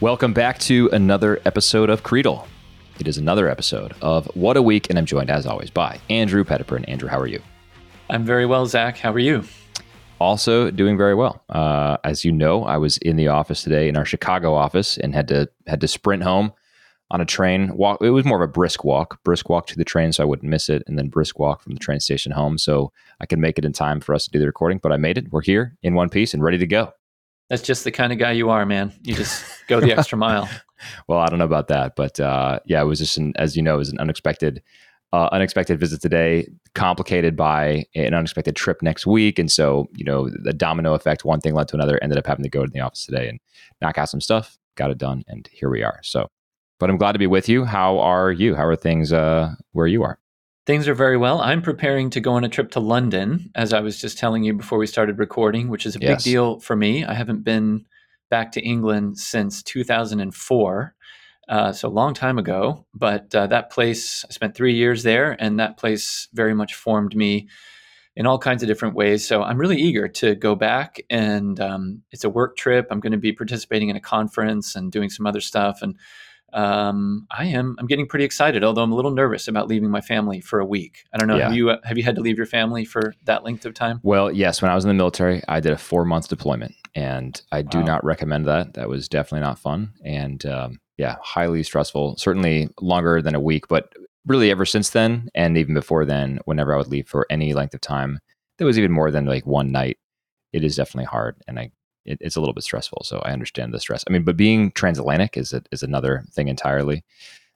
[0.00, 2.46] Welcome back to another episode of Creedle.
[2.98, 6.42] It is another episode of What a Week, and I'm joined as always by Andrew
[6.42, 6.86] Petiprin.
[6.88, 7.42] Andrew, how are you?
[8.08, 8.96] I'm very well, Zach.
[8.96, 9.44] How are you?
[10.18, 11.44] Also doing very well.
[11.50, 15.14] Uh, as you know, I was in the office today in our Chicago office and
[15.14, 16.54] had to had to sprint home
[17.10, 17.76] on a train.
[17.76, 18.00] Walk.
[18.00, 20.48] It was more of a brisk walk, brisk walk to the train, so I wouldn't
[20.48, 22.90] miss it, and then brisk walk from the train station home, so
[23.20, 24.78] I could make it in time for us to do the recording.
[24.82, 25.30] But I made it.
[25.30, 26.94] We're here in one piece and ready to go.
[27.50, 28.94] That's just the kind of guy you are, man.
[29.02, 30.48] You just go the extra mile.
[31.08, 33.62] well, I don't know about that, but uh, yeah, it was just an, as you
[33.62, 34.62] know, it was an unexpected,
[35.12, 40.28] uh, unexpected visit today, complicated by an unexpected trip next week, and so you know
[40.28, 41.24] the domino effect.
[41.24, 41.98] One thing led to another.
[42.02, 43.40] Ended up having to go to the office today and
[43.80, 44.58] knock out some stuff.
[44.76, 46.00] Got it done, and here we are.
[46.02, 46.28] So,
[46.78, 47.64] but I'm glad to be with you.
[47.64, 48.54] How are you?
[48.54, 50.18] How are things uh, where you are?
[50.66, 51.40] Things are very well.
[51.40, 54.52] I'm preparing to go on a trip to London, as I was just telling you
[54.52, 56.22] before we started recording, which is a yes.
[56.22, 57.04] big deal for me.
[57.04, 57.86] I haven't been
[58.30, 60.94] back to England since 2004.
[61.48, 65.36] Uh, so a long time ago, but uh, that place, I spent three years there,
[65.40, 67.48] and that place very much formed me
[68.14, 69.26] in all kinds of different ways.
[69.26, 72.86] So I'm really eager to go back, and um, it's a work trip.
[72.90, 75.96] I'm going to be participating in a conference and doing some other stuff, and
[76.52, 77.76] um, I am.
[77.78, 80.66] I'm getting pretty excited, although I'm a little nervous about leaving my family for a
[80.66, 81.04] week.
[81.12, 81.36] I don't know.
[81.36, 81.44] Yeah.
[81.44, 84.00] Have you uh, have you had to leave your family for that length of time?
[84.02, 84.62] Well, yes.
[84.62, 87.78] When I was in the military, I did a four month deployment, and I do
[87.78, 87.84] wow.
[87.84, 88.74] not recommend that.
[88.74, 92.16] That was definitely not fun, and um, yeah, highly stressful.
[92.16, 93.92] Certainly longer than a week, but
[94.26, 97.74] really ever since then, and even before then, whenever I would leave for any length
[97.74, 98.20] of time,
[98.58, 99.98] that was even more than like one night.
[100.52, 101.72] It is definitely hard, and I
[102.04, 103.02] it, it's a little bit stressful.
[103.04, 104.04] So I understand the stress.
[104.08, 107.04] I mean, but being transatlantic is a, is another thing entirely.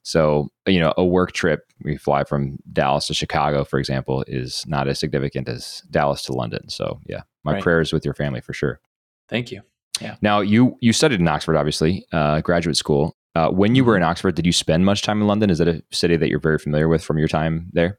[0.03, 4.67] So you know, a work trip we fly from Dallas to Chicago, for example, is
[4.67, 6.69] not as significant as Dallas to London.
[6.69, 7.63] So yeah, my right.
[7.63, 8.81] prayers with your family for sure.
[9.29, 9.63] Thank you.
[10.01, 10.17] Yeah.
[10.21, 13.17] Now you you studied in Oxford, obviously, uh, graduate school.
[13.35, 14.11] Uh, when you were in mm-hmm.
[14.11, 15.51] Oxford, did you spend much time in London?
[15.51, 17.99] Is it a city that you're very familiar with from your time there?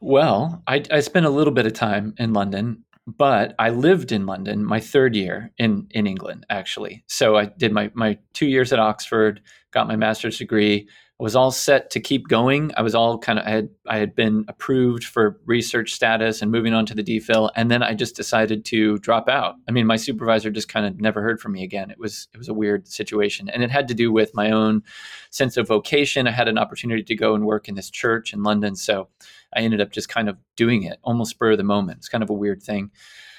[0.00, 4.26] Well, I, I spent a little bit of time in London but I lived in
[4.26, 7.04] London my third year in in England actually.
[7.08, 9.40] So I did my my two years at Oxford,
[9.72, 10.88] got my master's degree.
[11.20, 12.72] I was all set to keep going.
[12.76, 16.50] I was all kind of I had I had been approved for research status and
[16.50, 19.56] moving on to the DPhil, and then I just decided to drop out.
[19.68, 21.90] I mean, my supervisor just kind of never heard from me again.
[21.90, 24.82] It was it was a weird situation, and it had to do with my own
[25.30, 26.26] sense of vocation.
[26.26, 29.08] I had an opportunity to go and work in this church in London, so
[29.54, 31.98] I ended up just kind of doing it almost spur of the moment.
[31.98, 32.90] It's kind of a weird thing.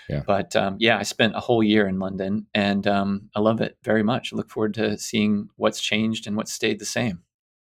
[0.10, 0.24] Yeah.
[0.26, 3.78] But um, yeah, I spent a whole year in London and um, I love it
[3.84, 4.34] very much.
[4.34, 7.24] I look forward to seeing what's changed and what's stayed the same.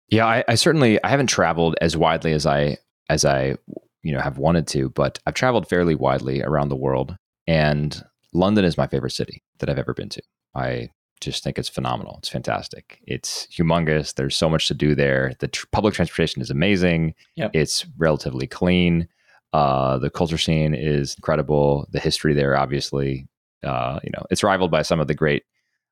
[0.09, 2.77] Yeah, I, I certainly I haven't traveled as widely as I
[3.09, 3.55] as I
[4.01, 7.15] you know have wanted to, but I've traveled fairly widely around the world,
[7.45, 8.01] and
[8.33, 10.21] London is my favorite city that I've ever been to.
[10.55, 10.89] I
[11.21, 12.15] just think it's phenomenal.
[12.19, 12.99] It's fantastic.
[13.05, 14.15] It's humongous.
[14.15, 15.33] There's so much to do there.
[15.39, 17.13] The tr- public transportation is amazing.
[17.35, 17.51] Yep.
[17.53, 19.07] It's relatively clean.
[19.51, 21.87] Uh, the culture scene is incredible.
[21.91, 23.27] The history there, obviously,
[23.63, 25.43] uh, you know, it's rivaled by some of the great,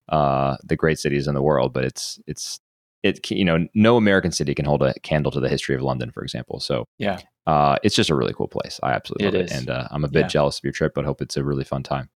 [0.09, 1.73] uh, the great cities in the world.
[1.73, 2.59] But it's it's
[3.03, 6.11] it you know no American city can hold a candle to the history of London,
[6.11, 6.59] for example.
[6.59, 8.79] So yeah, uh, it's just a really cool place.
[8.83, 9.51] I absolutely it love is.
[9.51, 10.27] it, and uh, I'm a bit yeah.
[10.27, 12.09] jealous of your trip, but hope it's a really fun time.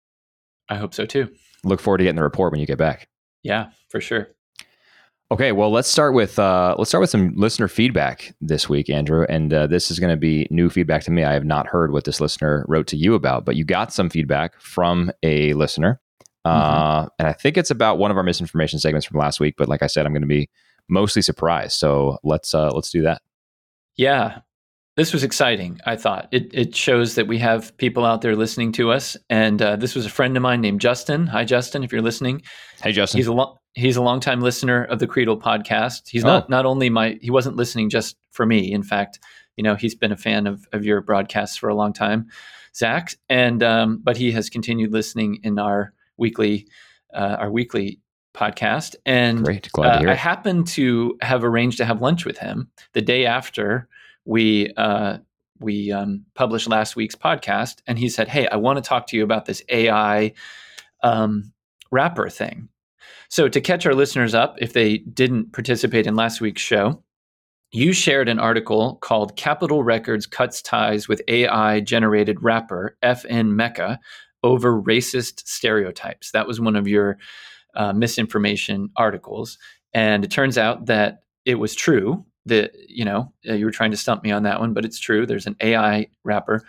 [0.69, 1.31] I hope so too
[1.65, 3.09] look forward to getting the report when you get back.
[3.43, 4.28] Yeah, for sure.
[5.32, 9.25] Okay, well, let's start with uh, let's start with some listener feedback this week, Andrew.
[9.28, 11.22] And uh, this is going to be new feedback to me.
[11.22, 14.10] I have not heard what this listener wrote to you about, but you got some
[14.10, 16.00] feedback from a listener,
[16.44, 17.09] uh, mm-hmm.
[17.21, 19.54] and I think it's about one of our misinformation segments from last week.
[19.56, 20.50] But like I said, I'm going to be
[20.88, 21.78] mostly surprised.
[21.78, 23.22] So let's uh, let's do that.
[23.97, 24.41] Yeah,
[25.00, 25.80] this was exciting.
[25.86, 29.16] I thought it, it shows that we have people out there listening to us.
[29.30, 31.26] And uh, this was a friend of mine named Justin.
[31.28, 32.42] Hi, Justin, if you're listening.
[32.82, 33.16] Hey, Justin.
[33.16, 36.02] He's a long he's a longtime listener of the Creedle podcast.
[36.10, 36.26] He's oh.
[36.26, 38.70] not not only my he wasn't listening just for me.
[38.70, 39.20] In fact,
[39.56, 42.26] you know he's been a fan of of your broadcasts for a long time,
[42.76, 43.14] Zach.
[43.30, 46.66] And um, but he has continued listening in our weekly
[47.14, 48.00] uh, our weekly
[48.34, 48.96] podcast.
[49.06, 49.72] And Great.
[49.72, 53.00] Glad to hear uh, I happened to have arranged to have lunch with him the
[53.00, 53.88] day after
[54.24, 55.18] we uh,
[55.60, 59.16] we um, published last week's podcast, and he said, "Hey, I want to talk to
[59.16, 60.32] you about this AI
[61.02, 61.52] um,
[61.90, 62.68] rapper thing."
[63.28, 67.02] So, to catch our listeners up, if they didn't participate in last week's show,
[67.70, 73.98] you shared an article called "Capitol Records Cuts Ties with AI Generated Rapper FN Meka
[74.42, 77.18] Over Racist Stereotypes." That was one of your
[77.74, 79.58] uh, misinformation articles,
[79.92, 83.91] and it turns out that it was true that you know uh, you were trying
[83.91, 85.27] to stump me on that one, but it's true.
[85.27, 86.63] There's an AI rapper.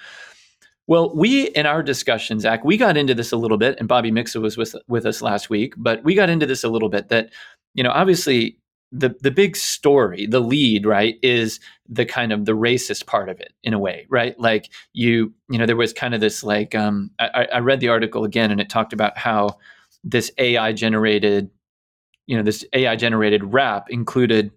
[0.88, 4.12] Well, we in our discussion, Zach, we got into this a little bit, and Bobby
[4.12, 7.10] Mixa was with with us last week, but we got into this a little bit
[7.10, 7.32] that
[7.74, 8.58] you know, obviously
[8.92, 13.40] the the big story, the lead, right, is the kind of the racist part of
[13.40, 14.38] it in a way, right?
[14.40, 17.88] Like you, you know, there was kind of this like um, I, I read the
[17.88, 19.58] article again, and it talked about how
[20.04, 21.50] this AI generated,
[22.28, 24.52] you know, this AI generated rap included.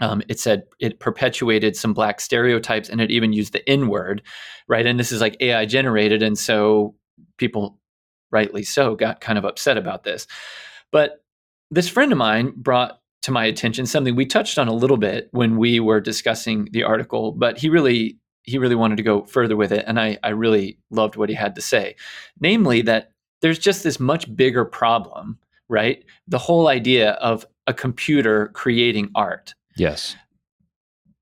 [0.00, 4.22] Um, it said it perpetuated some black stereotypes, and it even used the N word,
[4.68, 4.86] right?
[4.86, 6.94] And this is like AI generated, and so
[7.36, 7.78] people,
[8.30, 10.26] rightly so, got kind of upset about this.
[10.90, 11.22] But
[11.70, 15.28] this friend of mine brought to my attention something we touched on a little bit
[15.32, 19.56] when we were discussing the article but he really he really wanted to go further
[19.56, 21.94] with it and i i really loved what he had to say
[22.40, 23.12] namely that
[23.42, 25.38] there's just this much bigger problem
[25.68, 30.16] right the whole idea of a computer creating art yes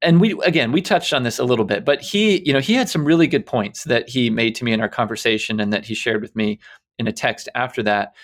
[0.02, 2.74] and we again we touched on this a little bit but he you know he
[2.74, 5.84] had some really good points that he made to me in our conversation and that
[5.84, 6.58] he shared with me
[6.98, 8.14] in a text after that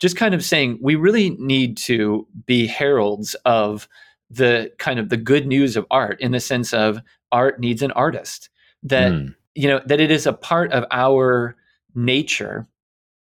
[0.00, 3.88] just kind of saying we really need to be heralds of
[4.30, 6.98] the kind of the good news of art in the sense of
[7.32, 8.50] art needs an artist
[8.82, 9.34] that mm.
[9.54, 11.56] you know that it is a part of our
[11.94, 12.66] nature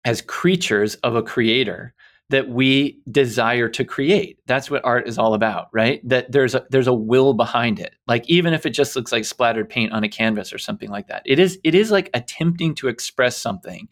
[0.06, 1.94] as creatures of a creator
[2.30, 4.40] that we desire to create.
[4.48, 6.02] That's what art is all about right?
[6.08, 7.96] That there's a there's a will behind it.
[8.08, 11.08] Like even if it just looks like splattered paint on a canvas or something like
[11.08, 13.88] that it is it is like attempting to express something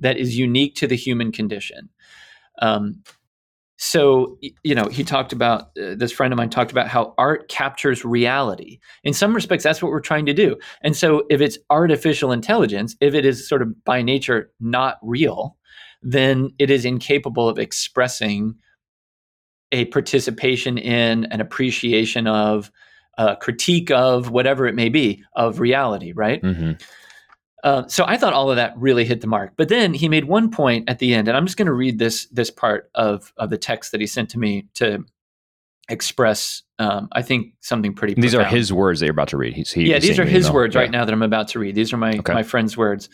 [0.00, 1.88] that is unique to the human condition.
[2.60, 3.02] Um,
[3.80, 7.48] so you know he talked about uh, this friend of mine talked about how art
[7.48, 8.80] captures reality.
[9.04, 10.56] In some respects that's what we're trying to do.
[10.82, 15.57] And so if it's artificial intelligence if it is sort of by nature not real
[16.02, 18.54] then it is incapable of expressing
[19.72, 22.70] a participation in an appreciation of
[23.18, 26.72] a critique of whatever it may be of reality right mm-hmm.
[27.64, 29.54] Uh, so I thought all of that really hit the mark.
[29.56, 31.98] But then he made one point at the end, and I'm just going to read
[31.98, 35.04] this this part of of the text that he sent to me to
[35.88, 38.14] express, um, I think, something pretty.
[38.14, 38.52] These profound.
[38.52, 39.54] are his words that you're about to read.
[39.54, 40.82] He's, he, yeah, these are his words yeah.
[40.82, 41.74] right now that I'm about to read.
[41.74, 42.32] These are my okay.
[42.32, 43.08] my friend's words.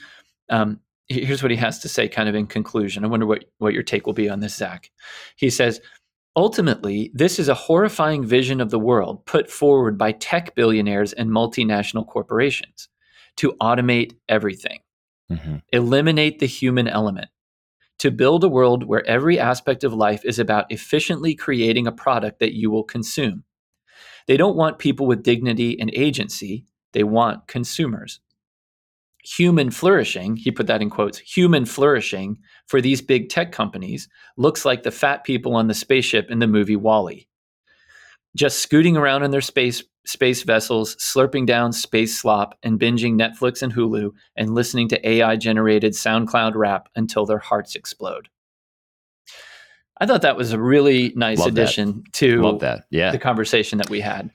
[0.50, 3.04] Um, here's what he has to say, kind of in conclusion.
[3.04, 4.90] I wonder what what your take will be on this, Zach.
[5.36, 5.80] He says.
[6.36, 11.30] Ultimately, this is a horrifying vision of the world put forward by tech billionaires and
[11.30, 12.88] multinational corporations
[13.36, 14.80] to automate everything,
[15.30, 15.58] mm-hmm.
[15.72, 17.28] eliminate the human element,
[18.00, 22.40] to build a world where every aspect of life is about efficiently creating a product
[22.40, 23.44] that you will consume.
[24.26, 26.64] They don't want people with dignity and agency,
[26.94, 28.18] they want consumers.
[29.24, 34.64] Human flourishing, he put that in quotes, human flourishing for these big tech companies looks
[34.64, 37.26] like the fat people on the spaceship in the movie WALL-E.
[38.36, 43.62] Just scooting around in their space space vessels, slurping down space slop, and binging Netflix
[43.62, 48.28] and Hulu, and listening to AI generated SoundCloud rap until their hearts explode.
[49.98, 52.12] I thought that was a really nice Love addition that.
[52.14, 52.84] to Love that.
[52.90, 53.12] Yeah.
[53.12, 54.30] the conversation that we had.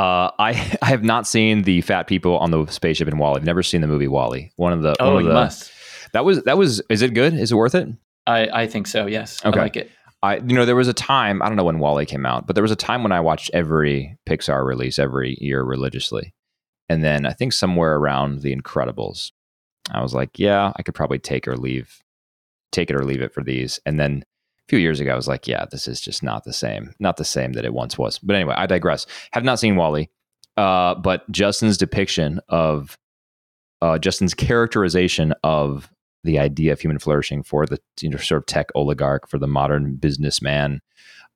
[0.00, 3.36] Uh, I I have not seen the fat people on the spaceship in WALL-E.
[3.36, 4.50] I've never seen the movie WALL-E.
[4.56, 5.70] One of the oh, of you the, must.
[6.12, 6.80] That was that was.
[6.88, 7.34] Is it good?
[7.34, 7.88] Is it worth it?
[8.26, 9.06] I I think so.
[9.06, 9.44] Yes.
[9.44, 9.58] Okay.
[9.58, 9.90] I like it.
[10.22, 12.54] I you know there was a time I don't know when WALL-E came out, but
[12.54, 16.34] there was a time when I watched every Pixar release every year religiously,
[16.88, 19.32] and then I think somewhere around The Incredibles,
[19.90, 22.02] I was like, yeah, I could probably take or leave,
[22.72, 24.24] take it or leave it for these, and then
[24.70, 27.24] few years ago I was like, yeah, this is just not the same, not the
[27.24, 28.18] same that it once was.
[28.18, 29.04] But anyway, I digress.
[29.32, 30.08] Have not seen WALL-E,
[30.56, 32.96] uh, but Justin's depiction of
[33.82, 35.90] uh, Justin's characterization of
[36.22, 39.48] the idea of human flourishing for the you know, sort of tech oligarch, for the
[39.48, 40.80] modern businessman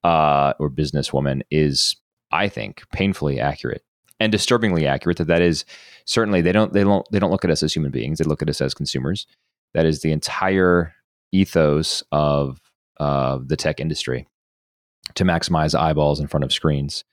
[0.05, 1.97] uh, or businesswoman is,
[2.31, 3.83] I think, painfully accurate
[4.21, 5.19] and disturbingly accurate.
[5.19, 5.65] That that is
[6.05, 8.19] certainly they don't they don't they don't look at us as human beings.
[8.19, 9.27] They look at us as consumers.
[9.73, 10.95] That is the entire
[11.33, 12.61] ethos of
[12.99, 14.27] uh, the tech industry
[15.15, 17.05] to maximize eyeballs in front of screens.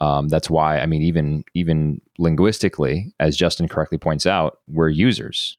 [0.00, 5.56] Um, that's why I mean, even even linguistically, as Justin correctly points out, we're users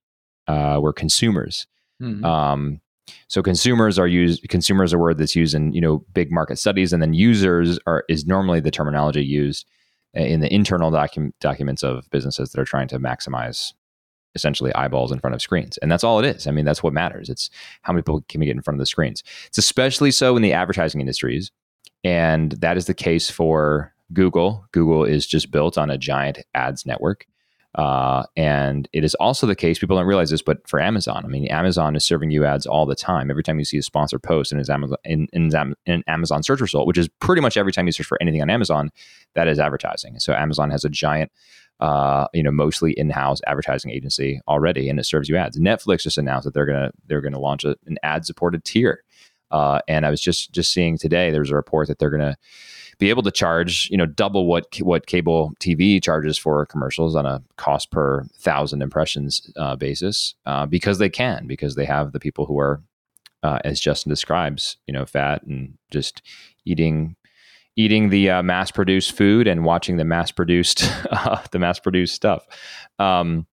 [0.48, 1.68] uh, we're consumers.
[2.02, 2.24] Mm-hmm.
[2.26, 2.82] Um,
[3.28, 4.48] so consumers are used.
[4.50, 7.80] Consumers are a word that's used in you know big market studies, and then users
[7.86, 9.66] are is normally the terminology used
[10.14, 13.74] in the internal docu- documents of businesses that are trying to maximize
[14.36, 15.78] essentially eyeballs in front of screens.
[15.78, 16.48] And that's all it is.
[16.48, 17.30] I mean, that's what matters.
[17.30, 17.50] It's
[17.82, 19.24] how many people can we get in front of the screens.
[19.48, 21.52] It's especially so in the advertising industries.
[22.04, 24.66] And that is the case for Google.
[24.72, 27.26] Google is just built on a giant ads network.
[27.76, 31.28] Uh, and it is also the case, people don't realize this, but for Amazon, I
[31.28, 33.32] mean, Amazon is serving you ads all the time.
[33.32, 36.62] Every time you see a sponsored post in, Amazon, in, in, in an Amazon search
[36.62, 38.92] result, which is pretty much every time you search for anything on Amazon,
[39.34, 40.20] that is advertising.
[40.20, 41.32] So Amazon has a giant,
[41.84, 45.60] uh, you know, mostly in-house advertising agency already, and it serves you ads.
[45.60, 49.04] Netflix just announced that they're gonna they're gonna launch a, an ad-supported tier
[49.52, 52.38] Uh, and I was just just seeing today there's a report that they're to
[53.00, 57.26] be able to charge you know double what what cable TV charges for commercials on
[57.26, 62.20] a cost per thousand impressions uh, basis uh, because they can because they have the
[62.20, 62.82] people who are
[63.44, 66.22] uh, as Justin describes you know fat and just
[66.66, 67.18] eating
[67.76, 72.16] eating the uh, mass produced food and watching the mass produced uh, the mass produced
[72.16, 72.46] stuff.
[73.00, 73.48] Um,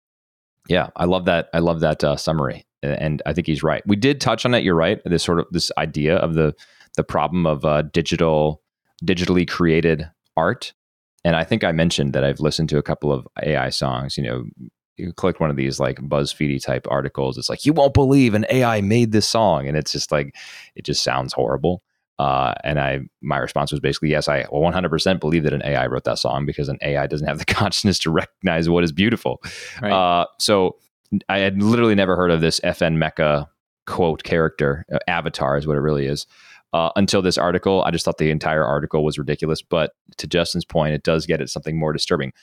[0.68, 1.48] yeah, I love that.
[1.52, 3.82] I love that uh, summary, and I think he's right.
[3.86, 4.62] We did touch on it.
[4.62, 5.00] You're right.
[5.04, 6.54] This sort of this idea of the
[6.96, 8.62] the problem of uh, digital
[9.04, 10.72] digitally created art,
[11.24, 14.16] and I think I mentioned that I've listened to a couple of AI songs.
[14.16, 14.44] You know,
[14.96, 17.38] you click one of these like BuzzFeedy type articles.
[17.38, 20.36] It's like you won't believe an AI made this song, and it's just like
[20.76, 21.82] it just sounds horrible.
[22.20, 26.04] Uh, and I, my response was basically, yes, I 100% believe that an AI wrote
[26.04, 29.40] that song because an AI doesn't have the consciousness to recognize what is beautiful.
[29.80, 29.90] Right.
[29.90, 30.76] Uh, so
[31.30, 33.46] I had literally never heard of this FN Meka
[33.86, 34.84] quote character.
[34.92, 36.26] Uh, Avatar is what it really is.
[36.74, 39.62] Uh, until this article, I just thought the entire article was ridiculous.
[39.62, 42.34] But to Justin's point, it does get at something more disturbing.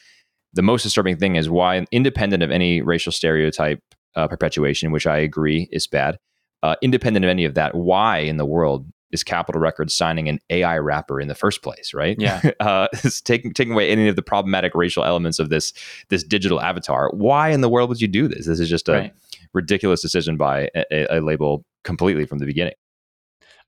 [0.54, 3.84] The most disturbing thing is why, independent of any racial stereotype
[4.16, 6.18] uh, perpetuation, which I agree is bad,
[6.64, 10.40] uh, independent of any of that, why in the world is Capitol Records signing an
[10.50, 12.16] AI rapper in the first place, right?
[12.20, 12.88] Yeah, uh,
[13.24, 15.74] taking taking away any of the problematic racial elements of this
[16.10, 17.10] this digital avatar.
[17.14, 18.46] Why in the world would you do this?
[18.46, 19.14] This is just a right.
[19.54, 22.74] ridiculous decision by a, a, label completely from the beginning.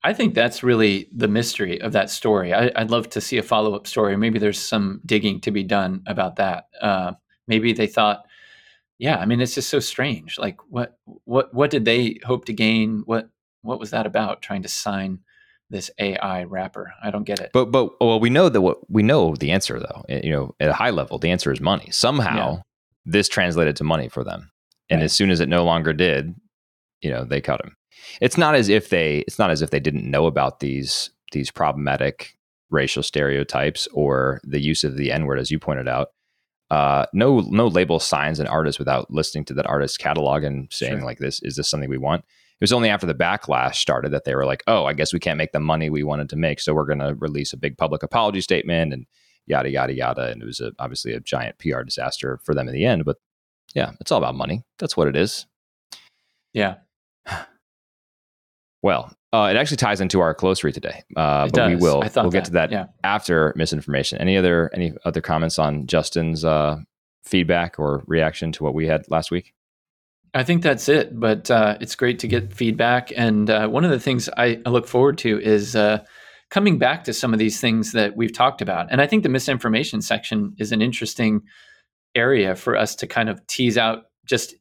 [0.02, 2.54] I think that's really the mystery of that story.
[2.54, 4.16] I, would love to see a follow up story.
[4.16, 6.68] Maybe there's some digging to be done about that.
[6.80, 7.12] Uh,
[7.46, 8.24] maybe they thought,
[8.98, 10.38] yeah, I mean, it's just so strange.
[10.38, 13.02] Like, what what what did they hope to gain?
[13.06, 13.30] What
[13.62, 14.42] what was that about?
[14.42, 15.20] Trying to sign
[15.70, 16.92] this AI rapper.
[17.02, 17.50] I don't get it.
[17.52, 20.04] But but well, we know that what we know the answer though.
[20.08, 21.88] Eh, you know, at a high level, the answer is money.
[21.90, 22.62] Somehow, yeah.
[23.06, 24.50] this translated to money for them,
[24.90, 25.04] and right.
[25.04, 26.34] as soon as it no longer did,
[27.00, 27.76] you know, they cut him.
[28.20, 29.18] It's not as if they.
[29.20, 32.34] It's not as if they didn't know about these these problematic
[32.70, 36.08] racial stereotypes or the use of the N word, as you pointed out.
[36.70, 40.98] Uh, no, no label signs an artist without listening to that artist's catalog and saying
[40.98, 41.04] sure.
[41.04, 42.24] like, "This is this something we want."
[42.60, 45.18] It was only after the backlash started that they were like, oh, I guess we
[45.18, 46.60] can't make the money we wanted to make.
[46.60, 49.06] So we're going to release a big public apology statement and
[49.46, 50.26] yada, yada, yada.
[50.30, 53.06] And it was a, obviously a giant PR disaster for them in the end.
[53.06, 53.16] But
[53.74, 54.62] yeah, it's all about money.
[54.78, 55.46] That's what it is.
[56.52, 56.76] Yeah.
[58.82, 61.68] Well, uh, it actually ties into our close read today, uh, but does.
[61.68, 62.86] we will we'll get to that yeah.
[63.04, 64.16] after misinformation.
[64.16, 66.78] Any other any other comments on Justin's uh,
[67.22, 69.52] feedback or reaction to what we had last week?
[70.34, 71.18] I think that's it.
[71.18, 73.12] But uh, it's great to get feedback.
[73.16, 76.04] And uh, one of the things I, I look forward to is uh,
[76.50, 78.88] coming back to some of these things that we've talked about.
[78.90, 81.42] And I think the misinformation section is an interesting
[82.14, 84.54] area for us to kind of tease out just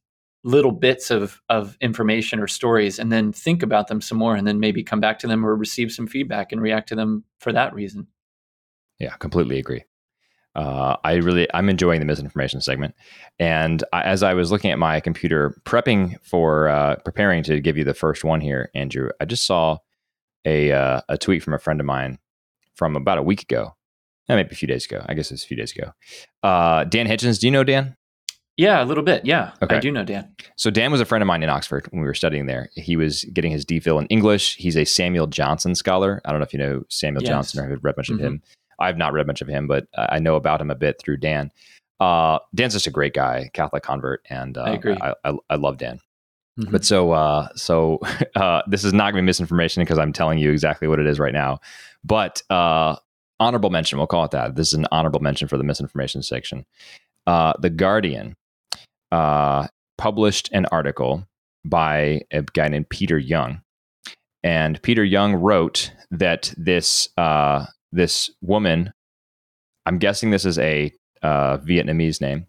[0.44, 4.48] little bits of, of information or stories and then think about them some more and
[4.48, 7.52] then maybe come back to them or receive some feedback and react to them for
[7.52, 8.08] that reason.
[9.00, 9.84] Yeah, completely agree
[10.60, 12.94] uh, I really I'm enjoying the misinformation segment.
[13.40, 17.78] And I, as I was looking at my computer prepping for uh, preparing to give
[17.78, 19.78] you the first one here, Andrew, I just saw
[20.44, 22.20] a uh, a tweet from a friend of mine
[22.76, 23.76] from about a week ago,
[24.28, 25.06] eh, maybe a few days ago.
[25.08, 25.94] I guess it's a few days ago.
[26.44, 27.96] Uh, Dan Hitchens, do you know Dan?
[28.58, 29.26] Yeah, a little bit.
[29.26, 29.78] Yeah, okay.
[29.78, 30.36] I do know Dan.
[30.58, 32.70] So Dan was a friend of mine in Oxford when we were studying there.
[32.76, 34.58] He was getting his DPhil in English.
[34.58, 36.22] He's a Samuel Johnson scholar.
[36.26, 37.30] I don't know if you know Samuel yes.
[37.30, 38.20] Johnson or have read much mm-hmm.
[38.20, 38.42] of him.
[38.80, 41.52] I've not read much of him, but I know about him a bit through Dan.
[42.00, 44.98] Uh, Dan's just a great guy, Catholic convert, and uh, I agree.
[45.02, 46.00] I, I, I love Dan.
[46.60, 46.72] Mm-hmm.
[46.72, 48.00] But so, uh, so
[48.36, 51.08] uh, this is not going to be misinformation because I'm telling you exactly what it
[51.08, 51.60] is right now.
[52.04, 52.96] But uh,
[53.40, 54.56] honorable mention, we'll call it that.
[54.56, 56.66] This is an honorable mention for the misinformation section.
[57.28, 58.36] Uh, the Guardian
[59.12, 61.28] published an article
[61.66, 63.62] by a guy named Peter Young,
[64.44, 68.92] and Peter Young wrote that this uh, this woman,
[69.86, 70.92] I'm guessing this is a
[71.22, 72.48] uh, Vietnamese name,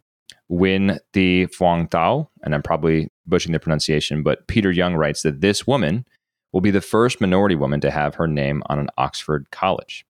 [0.50, 5.40] Nguyen Thi Phuong Thao, and I'm probably butchering the pronunciation, but Peter Young writes that
[5.40, 6.04] this woman
[6.52, 10.04] will be the first minority woman to have her name on an Oxford college.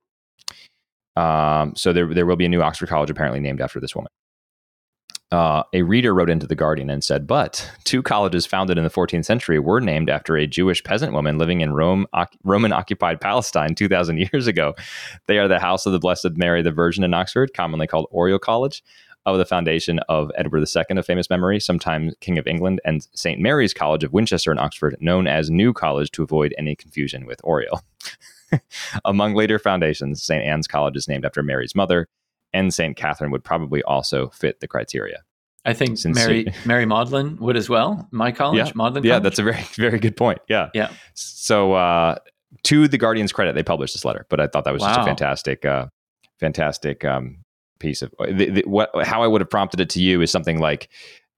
[1.16, 4.10] Um, so there, there will be a new Oxford college apparently named after this woman
[5.32, 8.90] uh, a reader wrote into the Guardian and said, "But two colleges founded in the
[8.90, 12.06] 14th century were named after a Jewish peasant woman living in Rome,
[12.42, 14.74] Roman occupied Palestine 2,000 years ago.
[15.26, 18.38] They are the House of the Blessed Mary the Virgin in Oxford, commonly called Oriel
[18.38, 18.82] College."
[19.26, 23.38] Of the foundation of Edward II of famous memory, sometimes King of England, and St.
[23.38, 27.38] Mary's College of Winchester in Oxford, known as New College to avoid any confusion with
[27.44, 27.82] Oriel.
[29.04, 30.42] Among later foundations, St.
[30.42, 32.08] Anne's College is named after Mary's mother,
[32.52, 32.96] and St.
[32.96, 35.22] Catherine would probably also fit the criteria.
[35.64, 38.08] I think Since Mary she, Mary Magdalene would as well.
[38.10, 39.04] My college, yeah, Magdalene.
[39.04, 40.38] Yeah, that's a very very good point.
[40.48, 40.90] Yeah, yeah.
[41.14, 42.16] So uh,
[42.64, 45.04] to the Guardian's credit, they published this letter, but I thought that was just a
[45.04, 45.86] fantastic, uh,
[46.38, 47.44] fantastic um,
[47.78, 48.90] piece of the, the, what.
[49.04, 50.88] How I would have prompted it to you is something like,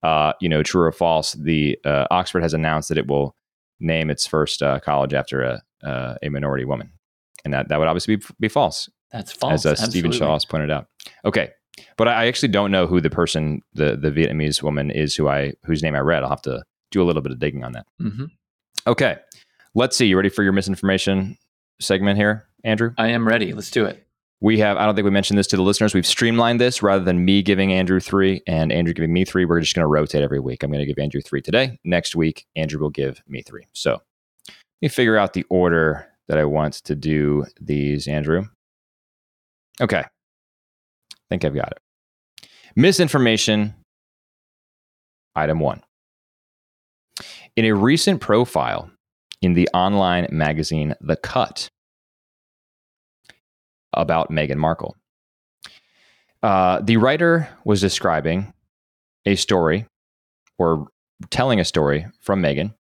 [0.05, 1.33] uh, you know, true or false.
[1.33, 3.35] The uh, Oxford has announced that it will
[3.81, 6.93] name its first uh, college after a uh, a minority woman,
[7.45, 9.67] and that that would obviously be, be false, That's false.
[9.67, 10.13] as uh, Stephen.
[10.13, 10.87] Shaw has pointed out.
[11.25, 11.51] Okay,
[11.97, 15.53] but I actually don't know who the person, the the Vietnamese woman is who I
[15.65, 16.23] whose name I read.
[16.23, 17.87] I'll have to do a little bit of digging on that.
[18.01, 18.31] Mhm.
[18.87, 19.17] Okay,
[19.75, 20.07] let's see.
[20.07, 21.37] You ready for your misinformation
[21.81, 22.93] segment here, Andrew?
[22.99, 23.53] I am ready.
[23.53, 24.07] Let's do it.
[24.41, 25.95] We have, I don't think we mentioned this to the listeners.
[25.95, 29.45] We've streamlined this rather than me giving Andrew three and Andrew giving me three.
[29.45, 30.65] We're just going to rotate every week.
[30.65, 31.79] I'm going to give Andrew three today.
[31.85, 33.69] Next week, Andrew will give me three.
[33.73, 33.93] So
[34.49, 38.47] let me figure out the order that I want to do these, Andrew.
[39.81, 40.03] Okay.
[40.03, 42.49] I think I've got it.
[42.77, 43.75] Misinformation,
[45.35, 45.83] item one.
[47.57, 48.91] In a recent profile
[49.41, 51.71] in the online magazine The Cut,
[53.95, 54.97] about Meghan Markle.
[56.43, 58.53] Uh, the writer was describing
[59.27, 59.87] a story
[60.59, 60.89] or
[61.31, 62.75] telling a story from Meghan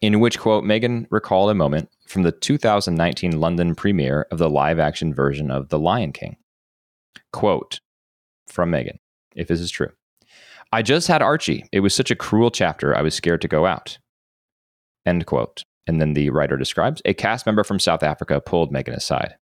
[0.00, 4.78] in which, quote, Meghan recalled a moment from the 2019 London premiere of the live
[4.78, 6.36] action version of The Lion King.
[7.32, 7.80] Quote
[8.46, 8.98] from Meghan,
[9.34, 9.88] if this is true.
[10.72, 11.64] I just had Archie.
[11.72, 13.98] It was such a cruel chapter, I was scared to go out.
[15.06, 15.64] End quote.
[15.86, 19.36] And then the writer describes a cast member from South Africa pulled Meghan aside.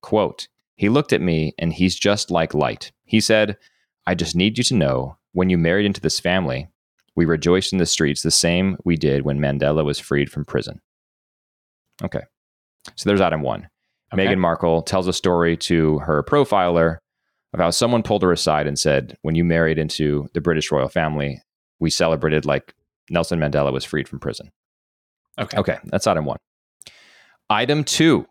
[0.00, 2.92] Quote, he looked at me and he's just like light.
[3.04, 3.58] He said,
[4.06, 6.68] I just need you to know when you married into this family,
[7.16, 10.80] we rejoiced in the streets the same we did when Mandela was freed from prison.
[12.02, 12.22] Okay.
[12.96, 13.68] So there's item one.
[14.12, 14.26] Okay.
[14.26, 16.98] Meghan Markle tells a story to her profiler
[17.52, 20.88] of how someone pulled her aside and said, When you married into the British royal
[20.88, 21.40] family,
[21.80, 22.74] we celebrated like
[23.10, 24.50] Nelson Mandela was freed from prison.
[25.38, 25.56] Okay.
[25.56, 26.38] Okay, that's item one.
[27.50, 28.26] Item two.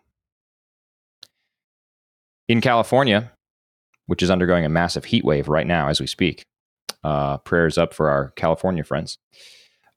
[2.48, 3.32] In California,
[4.08, 6.44] which is undergoing a massive heat wave right now as we speak,
[7.04, 9.18] uh, prayers up for our California friends.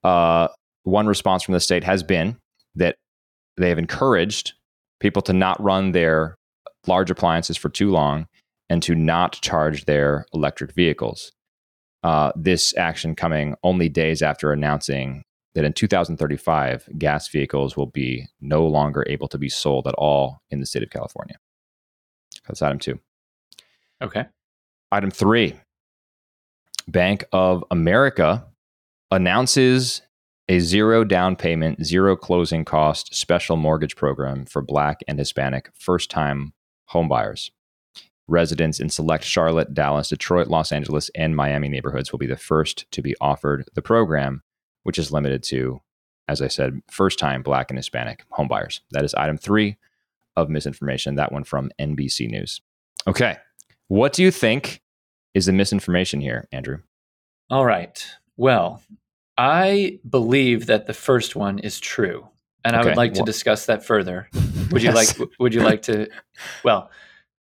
[0.04, 0.48] Uh,
[0.84, 2.36] one response from the state has been
[2.76, 2.96] that
[3.56, 4.54] they have encouraged
[5.00, 6.36] people to not run their
[6.86, 8.26] large appliances for too long
[8.68, 11.32] and to not charge their electric vehicles.
[12.02, 15.22] Uh, this action coming only days after announcing
[15.54, 20.38] that in 2035, gas vehicles will be no longer able to be sold at all
[20.50, 21.36] in the state of California.
[22.46, 23.00] That's item two.
[24.02, 24.26] Okay.
[24.92, 25.54] Item three
[26.88, 28.46] Bank of America
[29.10, 30.02] announces
[30.48, 36.10] a zero down payment, zero closing cost special mortgage program for Black and Hispanic first
[36.10, 36.52] time
[36.90, 37.50] homebuyers.
[38.28, 42.90] Residents in select Charlotte, Dallas, Detroit, Los Angeles, and Miami neighborhoods will be the first
[42.92, 44.42] to be offered the program,
[44.82, 45.80] which is limited to,
[46.28, 48.80] as I said, first time Black and Hispanic homebuyers.
[48.90, 49.76] That is item three
[50.36, 51.14] of misinformation.
[51.14, 52.60] That one from NBC News.
[53.06, 53.36] Okay.
[53.88, 54.82] What do you think
[55.34, 56.78] is the misinformation here, Andrew?
[57.48, 58.04] All right.
[58.36, 58.82] Well,
[59.38, 62.28] I believe that the first one is true,
[62.64, 64.28] and I would like to discuss that further.
[64.72, 65.08] Would you like?
[65.38, 66.08] Would you like to?
[66.64, 66.90] Well,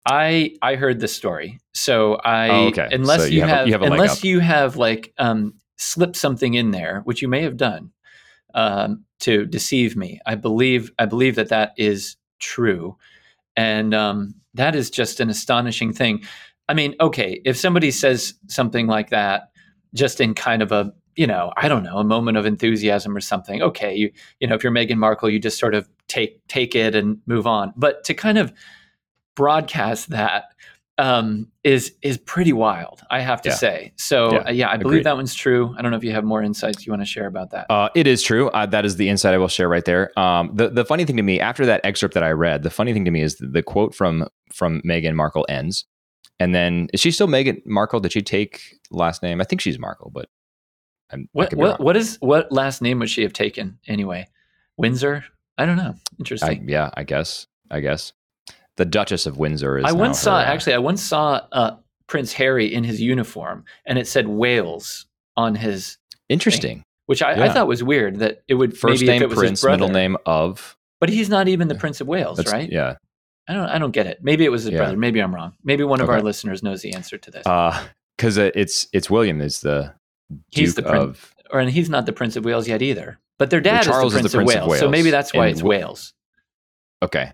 [0.06, 2.88] I I heard the story, so I Oh, okay.
[2.90, 4.24] unless So you you, have have, you have unless up.
[4.24, 7.90] you have like um, slipped something in there, which you may have done
[8.54, 10.20] um, to deceive me.
[10.26, 12.96] I believe I believe that that is true,
[13.56, 16.22] and um, that is just an astonishing thing.
[16.68, 19.50] I mean, okay, if somebody says something like that,
[19.94, 23.20] just in kind of a you know, I don't know, a moment of enthusiasm or
[23.20, 23.62] something.
[23.62, 26.94] Okay, you you know, if you're Meghan Markle, you just sort of take take it
[26.94, 27.72] and move on.
[27.76, 28.52] But to kind of
[29.36, 30.44] broadcast that
[30.96, 33.54] um, is is pretty wild, I have to Yeah.
[33.56, 33.92] say.
[33.96, 34.82] So Yeah, uh, yeah, I agreed.
[34.84, 35.74] believe that one's true.
[35.76, 37.66] I don't know if you have more insights you want to share about that.
[37.68, 38.48] Uh, it is true.
[38.50, 40.16] Uh, that is the insight I will share right there.
[40.18, 42.92] Um, the the funny thing to me after that excerpt that I read, the funny
[42.92, 45.84] thing to me is the, the quote from from Meghan Markle ends,
[46.38, 47.98] and then is she still Meghan Markle?
[47.98, 48.60] Did she take
[48.92, 49.40] last name?
[49.40, 50.28] I think she's Markle, but
[51.10, 54.26] I'm, what what what is what last name would she have taken anyway?
[54.76, 55.24] Windsor?
[55.58, 55.94] I don't know.
[55.94, 56.68] I, Interesting.
[56.68, 57.46] yeah, I guess.
[57.70, 58.12] I guess
[58.76, 59.84] the Duchess of Windsor is.
[59.84, 63.64] I, once saw her, uh, actually I once saw uh, Prince Harry in his uniform
[63.86, 66.82] and it said Wales on his interesting.
[67.06, 69.38] which I, I thought was weird that it would First maybe if name it was
[69.38, 70.76] Prince, brother, middle name of.
[71.00, 72.70] but he's not even the Prince of Wales, That's, right?
[72.70, 72.96] Yeah.
[73.48, 74.18] I don't I don't get it.
[74.22, 74.78] Maybe it was his Yeah.
[74.78, 74.96] brother.
[74.96, 75.54] Maybe I'm wrong.
[75.62, 77.42] Maybe one of our listeners knows the answer to this.
[78.16, 79.94] Because uh, it's it's William is the
[80.50, 81.34] he's Duke the prince, of.
[81.50, 83.18] or and he's not the Prince of Wales yet either.
[83.38, 85.78] But their dad Charles is the Prince, of, Wales, so maybe that's why it's Wi-
[85.80, 86.14] Wales.
[87.02, 87.32] Okay.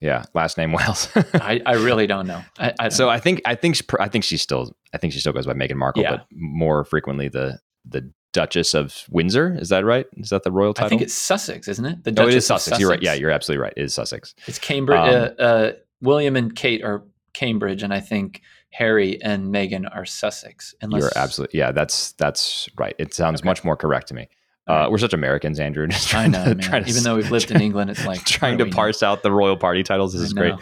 [0.00, 1.08] Yeah, last name Wales.
[1.34, 2.42] I, I really don't know.
[2.58, 3.10] I, I don't so know.
[3.10, 5.54] I think I think she- I think she still I think she still goes by
[5.54, 6.10] Meghan Markle, Yeah.
[6.12, 9.56] but more frequently the the Duchess of Windsor.
[9.58, 10.06] Is that right?
[10.16, 10.86] Is that the royal title?
[10.86, 12.02] I think it's Sussex, isn't it?
[12.04, 12.64] The Duchess oh, it is Sussex.
[12.64, 12.80] Sussex.
[12.80, 13.02] You're right.
[13.02, 13.72] Yeah, you're absolutely right.
[13.76, 14.34] It is Sussex.
[14.46, 14.98] It's Cambridge.
[14.98, 20.04] Um, uh, uh, William and Kate are Cambridge, and I think Harry and Meghan are
[20.04, 20.74] Sussex.
[20.80, 21.02] Unless...
[21.02, 21.72] You're absolutely yeah.
[21.72, 22.94] That's that's right.
[22.98, 23.48] It sounds okay.
[23.48, 24.28] much more correct to me.
[24.66, 25.86] Uh, we're such Americans, Andrew.
[25.88, 28.24] Just trying I know, to, trying Even to, though we've lived in England, it's like
[28.24, 29.08] trying to parse know?
[29.08, 30.12] out the royal party titles.
[30.12, 30.54] This is great.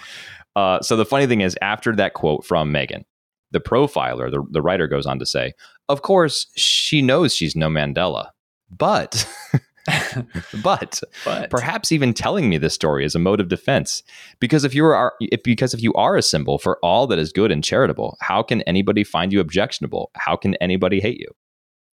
[0.56, 3.04] Uh, so the funny thing is, after that quote from Meghan,
[3.52, 5.52] the profiler, the, the writer goes on to say,
[5.88, 8.30] "Of course, she knows she's no Mandela,
[8.70, 9.26] but."
[10.62, 14.04] but, but, perhaps even telling me this story is a mode of defense
[14.38, 17.32] because if you are if, because if you are a symbol for all that is
[17.32, 21.26] good and charitable how can anybody find you objectionable how can anybody hate you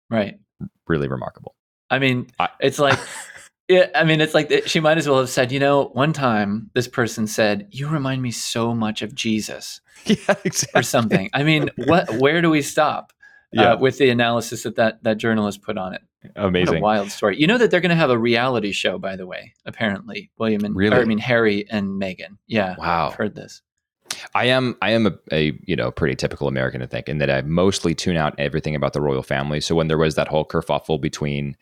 [0.08, 0.38] right
[0.88, 1.54] really remarkable
[1.90, 2.26] I mean,
[2.60, 2.98] it's like,
[3.68, 6.70] yeah, I mean, it's like she might as well have said, you know, one time
[6.74, 10.80] this person said, "You remind me so much of Jesus," yeah, exactly.
[10.80, 11.30] or something.
[11.32, 12.18] I mean, what?
[12.18, 13.12] Where do we stop?
[13.56, 13.72] Uh, yeah.
[13.72, 16.02] Uh, with the analysis that, that that journalist put on it.
[16.37, 17.38] Amazing, wild story.
[17.38, 19.54] You know that they're going to have a reality show, by the way.
[19.64, 20.96] Apparently, William and really?
[20.96, 22.38] Or, I mean Harry and Meghan.
[22.46, 23.62] Yeah, wow, I've heard this.
[24.34, 27.30] I am I am a, a, you know pretty typical American to think in that
[27.30, 29.60] I mostly tune out everything about the royal family.
[29.60, 31.56] So when there was that whole kerfuffle between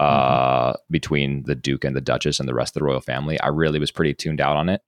[0.00, 0.76] uh, mm-hmm.
[0.90, 3.40] between the Duke and the Duchess and the rest of the royal family.
[3.40, 4.80] I really was pretty tuned out on it.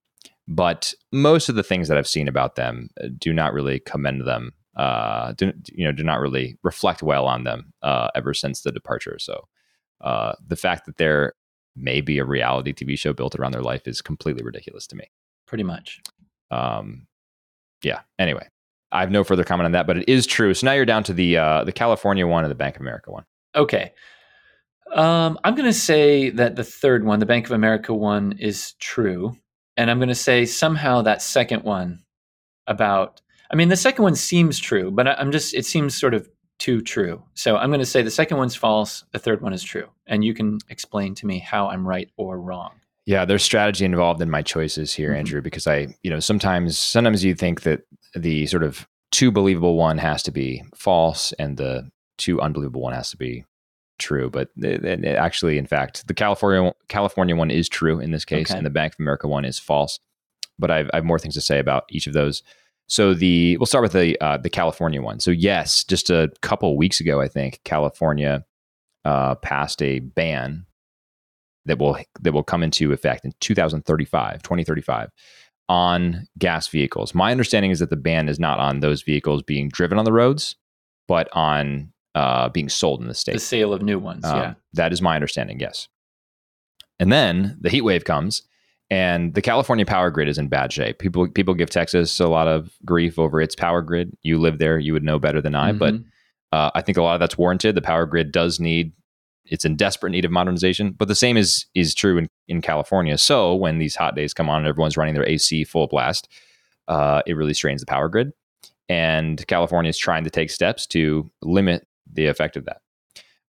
[0.46, 4.26] But most of the things that I've seen about them uh, do not really commend
[4.26, 4.52] them.
[4.76, 8.70] Uh, do, you know, do not really reflect well on them uh, ever since the
[8.70, 9.18] departure.
[9.18, 9.48] So
[10.00, 11.34] uh, the fact that there
[11.76, 15.10] may be a reality TV show built around their life is completely ridiculous to me.
[15.46, 16.00] Pretty much.
[16.50, 17.06] Um,
[17.82, 18.00] yeah.
[18.18, 18.46] Anyway,
[18.92, 20.54] I have no further comment on that, but it is true.
[20.54, 23.10] So now you're down to the uh, the California one and the Bank of America
[23.10, 23.24] one.
[23.54, 23.92] Okay.
[24.92, 28.74] Um, I'm going to say that the third one, the Bank of America one, is
[28.80, 29.36] true.
[29.76, 32.02] And I'm going to say somehow that second one
[32.66, 36.28] about, I mean, the second one seems true, but I'm just, it seems sort of
[36.58, 37.22] too true.
[37.34, 39.88] So I'm going to say the second one's false, the third one is true.
[40.06, 42.72] And you can explain to me how I'm right or wrong.
[43.06, 45.18] Yeah, there's strategy involved in my choices here, mm-hmm.
[45.18, 47.82] Andrew, because I, you know, sometimes sometimes you think that
[48.14, 52.92] the sort of too believable one has to be false and the too unbelievable one
[52.92, 53.44] has to be
[53.98, 58.24] true, but it, it actually, in fact, the California California one is true in this
[58.24, 58.58] case, okay.
[58.58, 59.98] and the Bank of America one is false.
[60.58, 62.42] But I've, I have more things to say about each of those.
[62.90, 65.20] So the we'll start with the uh, the California one.
[65.20, 68.44] So yes, just a couple weeks ago, I think California
[69.04, 70.66] uh, passed a ban
[71.66, 75.08] that will that will come into effect in 2035, 2035
[75.68, 77.14] on gas vehicles.
[77.14, 80.12] My understanding is that the ban is not on those vehicles being driven on the
[80.12, 80.56] roads,
[81.06, 83.34] but on uh, being sold in the state.
[83.34, 84.54] The sale of new ones, um, yeah.
[84.72, 85.86] That is my understanding, yes.
[86.98, 88.42] And then the heat wave comes,
[88.90, 90.98] and the California power grid is in bad shape.
[90.98, 94.16] People people give Texas a lot of grief over its power grid.
[94.22, 95.78] You live there, you would know better than I, mm-hmm.
[95.78, 95.94] but
[96.52, 97.76] uh, I think a lot of that's warranted.
[97.76, 98.92] The power grid does need
[99.46, 103.16] it's in desperate need of modernization, but the same is is true in, in California.
[103.16, 106.28] So when these hot days come on and everyone's running their AC full blast,
[106.88, 108.32] uh, it really strains the power grid.
[108.88, 112.80] And California is trying to take steps to limit the effect of that.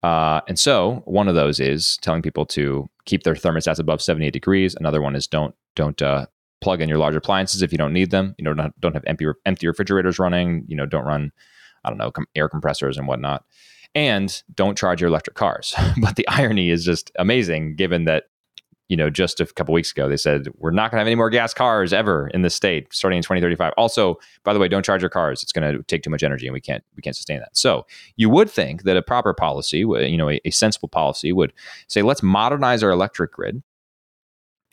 [0.02, 4.32] Uh, and so one of those is telling people to keep their thermostats above 78
[4.32, 4.74] degrees.
[4.74, 6.26] Another one is don't don't uh,
[6.60, 8.34] plug in your large appliances if you don't need them.
[8.38, 10.64] You know, don't, don't have empty empty refrigerators running.
[10.68, 11.32] You know, don't run
[11.84, 13.44] I don't know com- air compressors and whatnot.
[13.94, 15.74] And don't charge your electric cars.
[16.00, 18.24] but the irony is just amazing, given that
[18.88, 21.16] you know, just a couple weeks ago, they said we're not going to have any
[21.16, 23.72] more gas cars ever in the state starting in 2035.
[23.76, 26.46] Also, by the way, don't charge your cars; it's going to take too much energy,
[26.46, 27.56] and we can't we can't sustain that.
[27.56, 27.84] So,
[28.16, 31.52] you would think that a proper policy, you know, a, a sensible policy, would
[31.88, 33.62] say let's modernize our electric grid.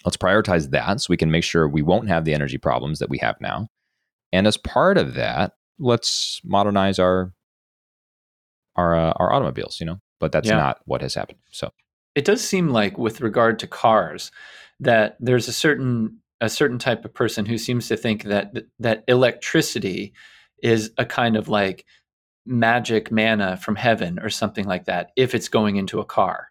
[0.06, 3.10] Let's prioritize that so we can make sure we won't have the energy problems that
[3.10, 3.70] we have now.
[4.34, 7.34] And as part of that, let's modernize our
[8.76, 9.80] our uh, our automobiles.
[9.80, 10.58] You know, but that's yeah.
[10.58, 11.40] not what has happened.
[11.52, 11.72] So
[12.16, 14.32] it does seem like with regard to cars
[14.80, 19.04] that there's a certain a certain type of person who seems to think that that
[19.08, 20.14] electricity
[20.62, 21.86] is a kind of like
[22.46, 26.50] magic manna from heaven or something like that if it's going into a car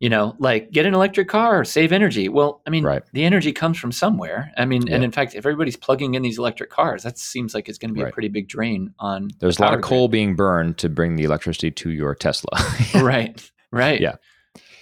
[0.00, 0.34] you know?
[0.38, 2.28] Like get an electric car save energy.
[2.28, 3.02] Well i mean right.
[3.12, 4.52] the energy comes from somewhere.
[4.56, 4.96] I mean yeah.
[4.96, 7.90] and in fact if everybody's plugging in these electric cars that seems like it's going
[7.90, 8.10] to be right.
[8.10, 11.16] a pretty big drain on there's the a lot of coal being burned to bring
[11.16, 12.50] the electricity to your tesla.
[12.94, 13.50] Right.
[13.70, 14.00] Right.
[14.00, 14.16] Yeah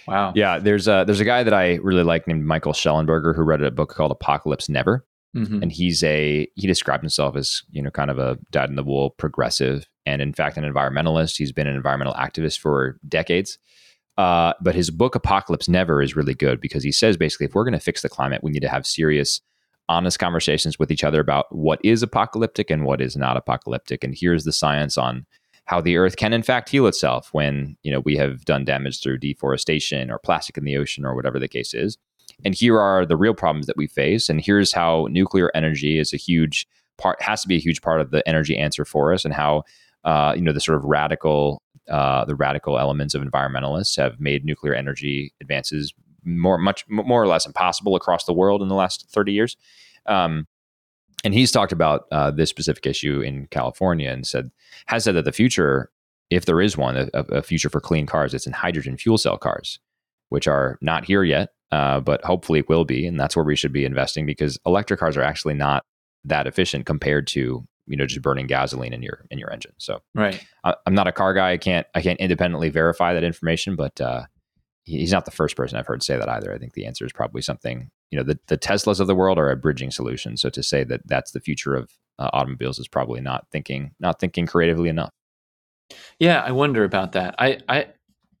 [0.07, 0.33] Wow.
[0.35, 3.61] Yeah, there's a there's a guy that I really like named Michael Shellenberger who wrote
[3.61, 5.05] a book called Apocalypse Never.
[5.35, 5.63] Mm-hmm.
[5.63, 8.83] And he's a he described himself as, you know, kind of a dyed in the
[8.83, 11.37] wool progressive and in fact an environmentalist.
[11.37, 13.57] He's been an environmental activist for decades.
[14.15, 17.63] Uh, but his book Apocalypse Never is really good because he says basically if we're
[17.63, 19.41] going to fix the climate, we need to have serious
[19.89, 24.15] honest conversations with each other about what is apocalyptic and what is not apocalyptic and
[24.17, 25.25] here's the science on
[25.65, 29.01] how the earth can in fact heal itself when you know we have done damage
[29.01, 31.97] through deforestation or plastic in the ocean or whatever the case is.
[32.45, 36.13] And here are the real problems that we face and here's how nuclear energy is
[36.13, 39.25] a huge part has to be a huge part of the energy answer for us
[39.25, 39.63] and how
[40.03, 44.45] uh, you know the sort of radical uh, the radical elements of environmentalists have made
[44.45, 45.93] nuclear energy advances
[46.25, 49.57] more much more or less impossible across the world in the last 30 years.
[50.05, 50.47] Um,
[51.23, 54.51] and he's talked about uh, this specific issue in California and said
[54.87, 55.89] has said that the future,
[56.29, 59.37] if there is one, a, a, future for clean cars, it's in hydrogen fuel cell
[59.37, 59.79] cars,
[60.29, 63.55] which are not here yet, uh, but hopefully it will be, and that's where we
[63.55, 65.85] should be investing because electric cars are actually not
[66.25, 69.73] that efficient compared to you know just burning gasoline in your in your engine.
[69.77, 71.51] So right, I, am not a car guy.
[71.51, 74.23] I can't I can't independently verify that information, but uh,
[74.85, 76.53] he's not the first person I've heard say that either.
[76.53, 79.37] I think the answer is probably something you know the, the teslas of the world
[79.37, 80.37] are a bridging solution.
[80.37, 84.19] So to say that that's the future of uh, automobiles is probably not thinking not
[84.19, 85.11] thinking creatively enough.
[86.19, 87.35] Yeah i wonder about that.
[87.39, 87.87] I i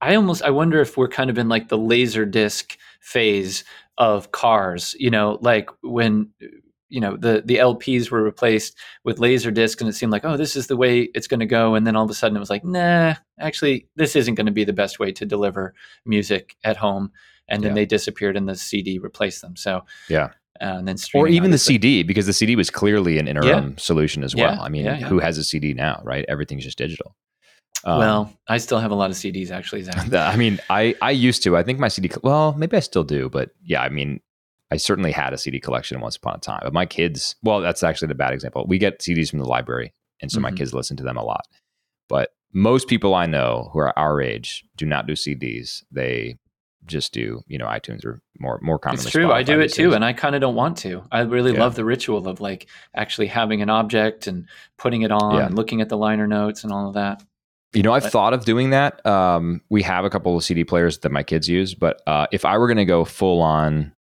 [0.01, 3.63] i almost i wonder if we're kind of in like the laser disc phase
[3.97, 6.29] of cars you know like when
[6.93, 10.37] you know the the LPs were replaced with laser discs, and it seemed like oh
[10.37, 12.39] this is the way it's going to go and then all of a sudden it
[12.39, 15.73] was like nah actually this isn't going to be the best way to deliver
[16.05, 17.11] music at home
[17.49, 17.75] and then yeah.
[17.75, 19.55] they disappeared and the CD replaced them.
[19.55, 20.29] So yeah.
[20.61, 23.75] Uh, and then or even the CD because the CD was clearly an interim yeah.
[23.77, 24.61] solution as well.
[24.61, 26.25] I mean, who has a CD now, right?
[26.29, 27.15] Everything's just digital.
[27.83, 29.81] Um, well, I still have a lot of CDs actually.
[29.81, 30.13] Zach.
[30.13, 31.57] I mean, I I used to.
[31.57, 32.11] I think my CD.
[32.21, 34.21] Well, maybe I still do, but yeah, I mean,
[34.73, 36.61] I certainly had a CD collection once upon a time.
[36.63, 38.65] But my kids, well, that's actually a bad example.
[38.67, 40.43] We get CDs from the library, and so mm-hmm.
[40.45, 41.45] my kids listen to them a lot.
[42.09, 45.83] But most people I know who are our age do not do CDs.
[45.91, 46.37] They
[46.87, 49.03] just do you know iTunes or more more commonly.
[49.03, 49.27] It's true.
[49.27, 51.03] Spotify I do it too, and I kind of don't want to.
[51.11, 51.59] I really yeah.
[51.59, 54.47] love the ritual of like actually having an object and
[54.79, 55.45] putting it on yeah.
[55.45, 57.21] and looking at the liner notes and all of that.
[57.73, 59.05] You know, I've but, thought of doing that.
[59.05, 62.43] Um, we have a couple of CD players that my kids use, but uh, if
[62.43, 63.93] I were going to go full on,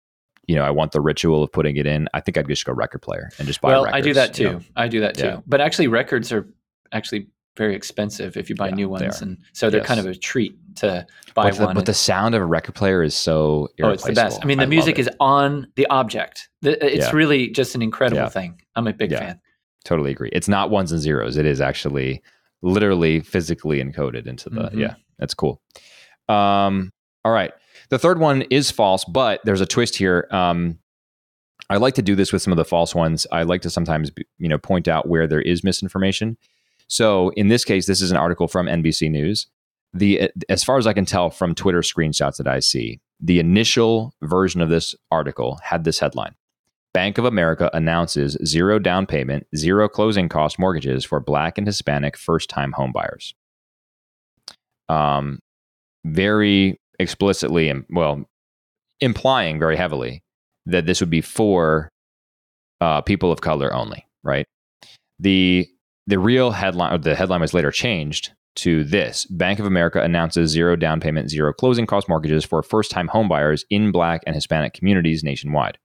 [0.46, 2.09] you know, I want the ritual of putting it in.
[2.14, 3.70] I think I'd just go record player and just buy.
[3.70, 4.42] Well, records, I do that too.
[4.42, 4.61] You know?
[4.76, 5.26] I do that too.
[5.26, 5.40] Yeah.
[5.46, 6.48] But actually, records are
[6.92, 9.87] actually very expensive if you buy new ones, and so they're yes.
[9.87, 11.74] kind of a treat to buy but the, one.
[11.74, 14.40] But the sound of a record player is so oh, it's the best.
[14.42, 16.48] I mean, the I music is on the object.
[16.62, 17.11] it's yeah.
[17.12, 18.28] really just an incredible yeah.
[18.28, 18.61] thing.
[18.74, 19.18] I'm a big yeah.
[19.18, 19.40] fan.
[19.85, 20.31] Totally agree.
[20.33, 21.37] It's not ones and zeros.
[21.37, 22.22] It is actually
[22.62, 24.62] literally physically encoded into the.
[24.62, 24.81] Mm-hmm.
[24.81, 25.61] Yeah, that's cool.
[26.28, 26.92] Um,
[27.24, 27.52] all right.
[27.90, 30.26] The third one is false, but there's a twist here.
[30.30, 30.78] Um,
[31.70, 33.26] I like to do this with some of the false ones.
[33.32, 36.37] I like to sometimes, you know, point out where there is misinformation.
[36.88, 39.46] So in this case, this is an article from NBC News
[39.94, 44.14] the as far as I can tell from Twitter screenshots that I see, the initial
[44.22, 46.35] version of this article had this headline:
[46.94, 52.16] Bank of America announces zero down payment, zero closing cost mortgages for Black and Hispanic
[52.16, 53.35] first-time homebuyers.
[54.88, 55.40] Um,
[56.04, 58.24] very explicitly, and well,
[59.00, 60.22] implying very heavily
[60.66, 61.88] that this would be for
[62.80, 64.46] uh, people of color only, right?
[65.18, 65.68] The
[66.06, 70.76] the real headline, the headline was later changed to this Bank of America announces zero
[70.76, 75.24] down payment, zero closing cost mortgages for first time homebuyers in Black and Hispanic communities
[75.24, 75.78] nationwide.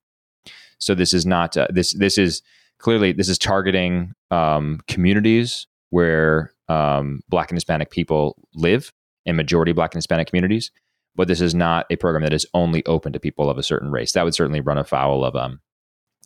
[0.80, 2.42] So this is not uh, this this is
[2.80, 8.92] clearly this is targeting um, communities where um, Black and Hispanic people live
[9.26, 10.72] in majority Black and Hispanic communities.
[11.18, 13.92] But this is not a program that is only open to people of a certain
[13.92, 14.14] race.
[14.14, 15.60] That would certainly run afoul of um,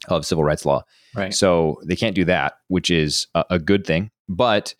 [0.07, 0.83] of civil rights law.
[1.15, 1.33] Right.
[1.33, 4.11] So they can't do that, which is a, a good thing.
[4.29, 4.75] But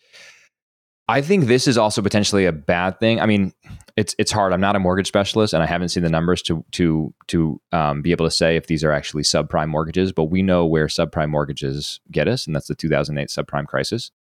[1.07, 3.19] I think this is also potentially a bad thing.
[3.19, 3.53] I mean,
[3.97, 4.53] it's it's hard.
[4.53, 8.01] I'm not a mortgage specialist, and I haven't seen the numbers to to to um,
[8.01, 10.11] be able to say if these are actually subprime mortgages.
[10.11, 14.11] But we know where subprime mortgages get us, and that's the 2008 subprime crisis.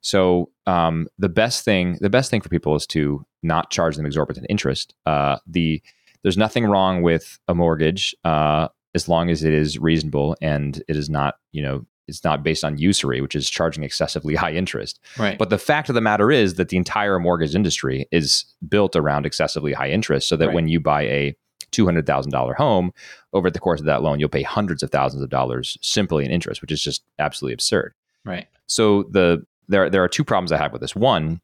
[0.00, 4.06] So um, the best thing the best thing for people is to not charge them
[4.06, 4.94] exorbitant interest.
[5.06, 5.82] Uh, the
[6.22, 10.96] there's nothing wrong with a mortgage uh, as long as it is reasonable and it
[10.96, 15.00] is not you know it's not based on usury, which is charging excessively high interest.
[15.18, 15.38] Right.
[15.38, 19.24] But the fact of the matter is that the entire mortgage industry is built around
[19.24, 20.54] excessively high interest, so that right.
[20.54, 21.36] when you buy a
[21.70, 22.92] two hundred thousand dollar home
[23.32, 26.30] over the course of that loan, you'll pay hundreds of thousands of dollars simply in
[26.30, 27.94] interest, which is just absolutely absurd.
[28.24, 28.48] Right.
[28.66, 30.96] So the there there are two problems I have with this.
[30.96, 31.40] One,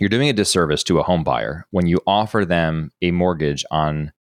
[0.00, 4.12] you're doing a disservice to a home buyer when you offer them a mortgage on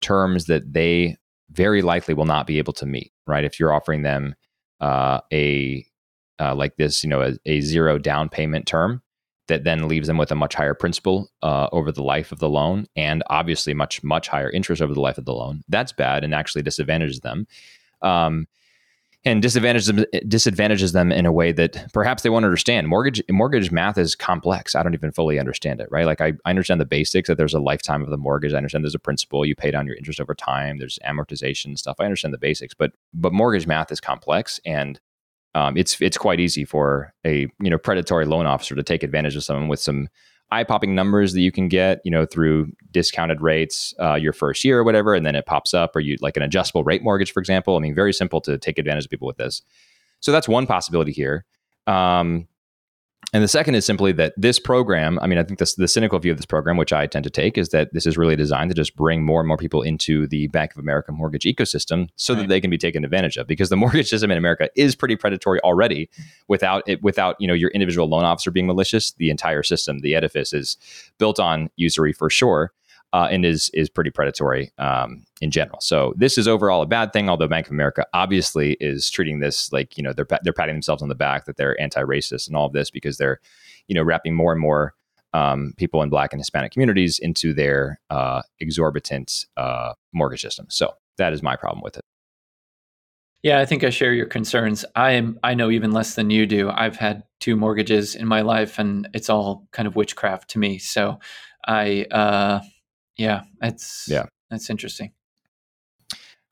[0.00, 1.16] terms that they
[1.50, 3.12] very likely will not be able to meet.
[3.26, 3.44] Right.
[3.44, 4.34] If you're offering them
[4.80, 5.86] uh, a
[6.40, 9.00] uh, like this, you know, a, a, zero down payment term
[9.46, 12.48] that then leaves them with a much higher principal uh, over the life of the
[12.48, 15.62] loan, and obviously much much higher interest over the life of the loan.
[15.68, 17.46] That's bad and actually disadvantages them.
[18.00, 18.48] Um,
[19.24, 22.88] and disadvantages them, disadvantages them in a way that perhaps they won't understand.
[22.88, 24.74] Mortgage mortgage math is complex.
[24.74, 26.06] I don't even fully understand it, right?
[26.06, 28.52] Like I, I understand the basics that there's a lifetime of the mortgage.
[28.52, 29.46] I understand there's a principal.
[29.46, 30.78] You pay down your interest over time.
[30.78, 31.96] There's amortization stuff.
[32.00, 35.00] I understand the basics, but but mortgage math is complex and
[35.54, 39.36] um, it's it's quite easy for a you know predatory loan officer to take advantage
[39.36, 40.08] of someone with some
[40.52, 44.64] eye popping numbers that you can get, you know, through discounted rates uh, your first
[44.64, 47.32] year or whatever, and then it pops up, or you like an adjustable rate mortgage,
[47.32, 47.76] for example.
[47.76, 49.62] I mean, very simple to take advantage of people with this.
[50.20, 51.44] So that's one possibility here.
[51.86, 52.46] Um,
[53.32, 56.18] and the second is simply that this program, I mean, I think this, the cynical
[56.18, 58.70] view of this program, which I tend to take, is that this is really designed
[58.70, 62.34] to just bring more and more people into the Bank of America mortgage ecosystem so
[62.34, 62.40] right.
[62.40, 63.46] that they can be taken advantage of.
[63.46, 66.10] Because the mortgage system in America is pretty predatory already
[66.48, 69.12] without it, without, you know, your individual loan officer being malicious.
[69.12, 70.76] The entire system, the edifice is
[71.18, 72.72] built on usury for sure
[73.12, 75.80] uh, and is is pretty predatory um, in general.
[75.80, 77.28] So this is overall a bad thing.
[77.28, 81.02] Although Bank of America obviously is treating this like you know they're they're patting themselves
[81.02, 83.40] on the back that they're anti-racist and all of this because they're
[83.88, 84.94] you know wrapping more and more
[85.34, 90.66] um, people in Black and Hispanic communities into their uh, exorbitant uh, mortgage system.
[90.68, 92.02] So that is my problem with it.
[93.42, 94.84] Yeah, I think I share your concerns.
[94.94, 96.70] I am I know even less than you do.
[96.70, 100.78] I've had two mortgages in my life and it's all kind of witchcraft to me.
[100.78, 101.18] So
[101.66, 102.60] I uh
[103.16, 105.12] yeah, that's yeah, that's interesting.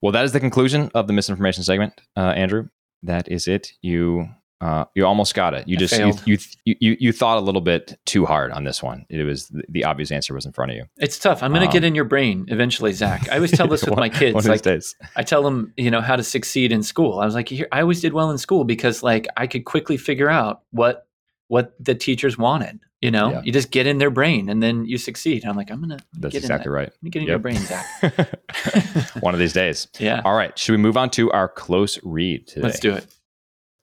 [0.00, 2.68] Well, that is the conclusion of the misinformation segment, uh, Andrew.
[3.02, 3.72] That is it.
[3.82, 4.28] You
[4.60, 5.66] uh, you almost got it.
[5.66, 8.82] You I just you, you, you you thought a little bit too hard on this
[8.82, 9.06] one.
[9.08, 10.84] It was the, obvious answer was in front of you.
[10.98, 11.42] It's tough.
[11.42, 13.26] I'm going to um, get in your brain eventually, Zach.
[13.30, 14.34] I always tell this with one, my kids.
[14.34, 14.94] One like, days.
[15.16, 17.20] I tell them, you know, how to succeed in school.
[17.20, 20.28] I was like, I always did well in school because like I could quickly figure
[20.28, 21.06] out what
[21.50, 22.78] what the teachers wanted.
[23.02, 23.42] You know, yeah.
[23.42, 25.44] you just get in their brain and then you succeed.
[25.44, 25.98] I'm like, I'm gonna.
[26.12, 26.74] That's exactly that.
[26.74, 26.88] right.
[26.88, 27.32] Let me get in yep.
[27.32, 27.86] your brain, Zach.
[29.20, 29.88] One of these days.
[29.98, 30.22] Yeah.
[30.24, 30.56] All right.
[30.56, 32.60] Should we move on to our close read today?
[32.60, 33.06] Let's do it.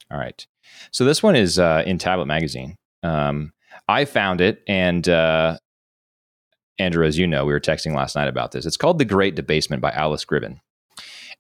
[0.10, 0.46] All right.
[0.92, 2.76] So this one is uh, in Tablet Magazine.
[3.04, 3.52] Um,
[3.90, 5.58] I found it, and uh,
[6.80, 8.66] Andrew, as you know, we were texting last night about this.
[8.66, 10.60] It's called "The Great Debasement" by Alice Gribbin.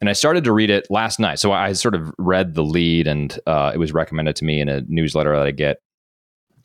[0.01, 1.39] And I started to read it last night.
[1.39, 4.67] So I sort of read the lead, and uh, it was recommended to me in
[4.67, 5.77] a newsletter that I get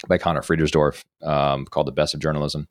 [0.08, 2.68] by Conor Friedersdorf um, called "The Best of Journalism."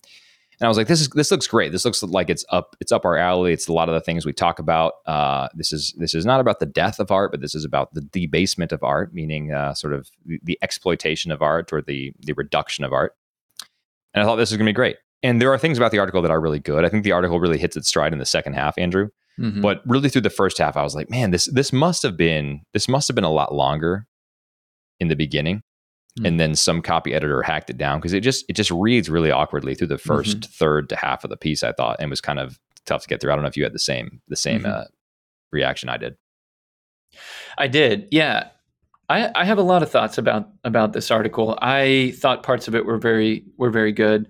[0.62, 1.72] And I was like, "This is this looks great.
[1.72, 3.52] This looks like it's up it's up our alley.
[3.52, 4.94] It's a lot of the things we talk about.
[5.08, 7.94] Uh, this is this is not about the death of art, but this is about
[7.96, 12.14] the debasement of art, meaning uh, sort of the, the, exploitation of art or the
[12.20, 13.16] the reduction of art."
[14.14, 14.98] And I thought this is going to be great.
[15.24, 16.86] And there are things about the article that are really good.
[16.86, 19.10] I think the article really hits its stride in the second half, Andrew.
[19.40, 19.62] Mm-hmm.
[19.62, 22.62] But really through the first half, I was like, man, this this must have been
[22.74, 24.06] this must have been a lot longer
[25.00, 25.64] in the beginning
[26.20, 29.10] mm and then some copy editor hacked it down because it just it just reads
[29.10, 30.52] really awkwardly through the 1st mm-hmm.
[30.52, 31.64] third to half of the piece.
[31.64, 33.32] I thought and was kind of tough to get through.
[33.32, 34.72] I don't know if you had the same the same mm-hmm.
[34.72, 34.84] uh,
[35.52, 36.18] reaction I did.
[37.58, 38.50] I did, yeah.
[39.10, 41.58] I, I have a lot of thoughts about about this article.
[41.62, 44.28] I thought parts of it were very were very good.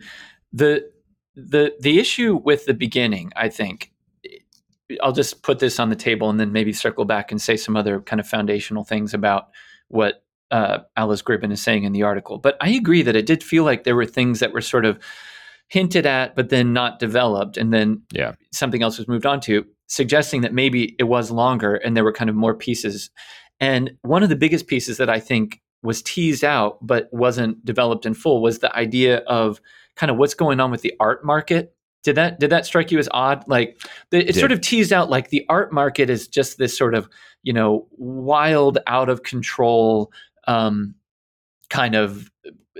[0.53, 0.89] the
[1.35, 3.91] the The issue with the beginning, I think,
[5.01, 7.77] I'll just put this on the table and then maybe circle back and say some
[7.77, 9.49] other kind of foundational things about
[9.87, 12.37] what uh, Alice Gribbin is saying in the article.
[12.37, 14.99] But I agree that it did feel like there were things that were sort of
[15.67, 18.33] hinted at, but then not developed, and then yeah.
[18.51, 22.13] something else was moved on to, suggesting that maybe it was longer and there were
[22.13, 23.09] kind of more pieces.
[23.59, 28.05] And one of the biggest pieces that I think was teased out but wasn't developed
[28.05, 29.61] in full was the idea of
[29.95, 32.99] kind of what's going on with the art market did that did that strike you
[32.99, 33.43] as odd?
[33.47, 33.79] Like
[34.11, 37.07] it, it sort of teased out like the art market is just this sort of
[37.43, 40.11] you know wild, out of control
[40.47, 40.95] um,
[41.69, 42.29] kind of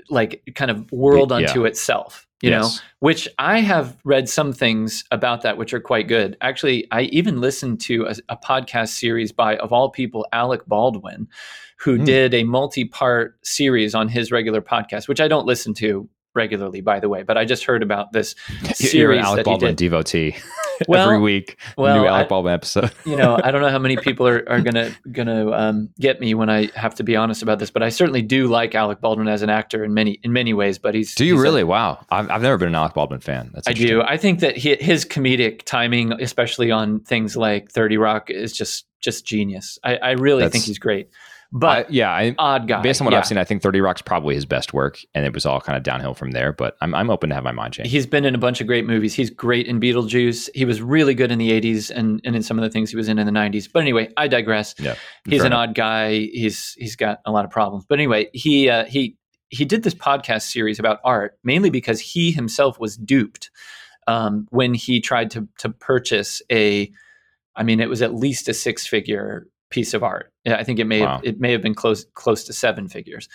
[0.09, 1.67] like kind of world unto yeah.
[1.67, 2.61] itself you yes.
[2.61, 7.01] know which i have read some things about that which are quite good actually i
[7.03, 11.27] even listened to a, a podcast series by of all people alec baldwin
[11.77, 12.05] who mm.
[12.05, 16.99] did a multi-part series on his regular podcast which i don't listen to regularly, by
[16.99, 17.23] the way.
[17.23, 20.35] But I just heard about this series You're an Alec Baldwin devotee.
[20.87, 22.91] Well, Every week, well, new Alec I, Baldwin episode.
[23.05, 26.33] you know, I don't know how many people are, are gonna gonna um, get me
[26.33, 29.27] when I have to be honest about this, but I certainly do like Alec Baldwin
[29.27, 30.79] as an actor in many in many ways.
[30.79, 31.61] But he's do you he's really?
[31.61, 33.51] A, wow, I've, I've never been an Alec Baldwin fan.
[33.53, 34.01] That's I do.
[34.01, 38.85] I think that he, his comedic timing, especially on things like Thirty Rock, is just
[38.99, 39.79] just genius.
[39.83, 41.09] I, I really That's, think he's great.
[41.53, 42.81] But I, yeah, I, odd guy.
[42.81, 43.19] Based on what yeah.
[43.19, 45.75] I've seen, I think Thirty Rock's probably his best work, and it was all kind
[45.75, 46.53] of downhill from there.
[46.53, 47.91] But I'm I'm open to have my mind changed.
[47.91, 49.13] He's been in a bunch of great movies.
[49.13, 50.49] He's great in Beetlejuice.
[50.55, 52.95] He was really good in the '80s and and in some of the things he
[52.95, 53.69] was in in the '90s.
[53.71, 54.75] But anyway, I digress.
[54.79, 54.95] Yeah,
[55.25, 55.69] he's an enough.
[55.69, 56.11] odd guy.
[56.19, 57.83] He's he's got a lot of problems.
[57.85, 59.17] But anyway, he uh, he
[59.49, 63.51] he did this podcast series about art mainly because he himself was duped
[64.07, 66.89] um, when he tried to to purchase a.
[67.57, 70.31] I mean, it was at least a six figure piece of art.
[70.45, 71.15] I think it may Wow.
[71.17, 73.27] have, it may have been close close to seven figures.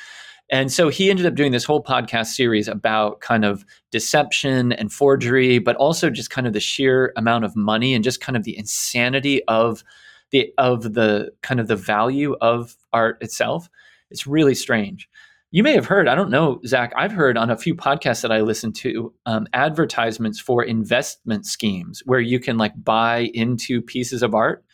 [0.49, 4.93] And so he ended up doing this whole podcast series about kind of deception and
[4.93, 8.45] forgery, but also just kind of the sheer amount of money and just kind of
[8.45, 9.83] the insanity of
[10.31, 13.69] the of the kind of the value of art itself.
[14.11, 15.09] It's really strange.
[15.53, 18.33] You may have heard, I don't know, Zach, I've heard on a few podcasts that
[18.33, 24.23] I listen to um, advertisements for investment schemes where you can like buy into pieces
[24.23, 24.65] of art,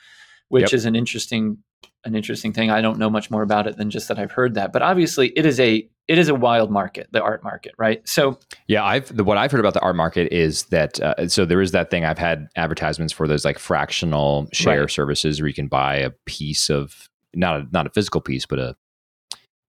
[0.53, 0.73] which Yep.
[0.75, 1.57] is an interesting
[2.05, 2.69] an interesting thing.
[2.71, 4.73] I don't know much more about it than just that I've heard that.
[4.73, 8.07] But obviously it is a it is a wild market, the art market, right?
[8.07, 8.39] So
[8.69, 11.61] Yeah, I've the, what I've heard about the art market is that uh, so there
[11.63, 14.91] is that thing I've had advertisements for those like fractional share Right.
[14.91, 18.59] services where you can buy a piece of not a, not a physical piece but
[18.59, 18.77] a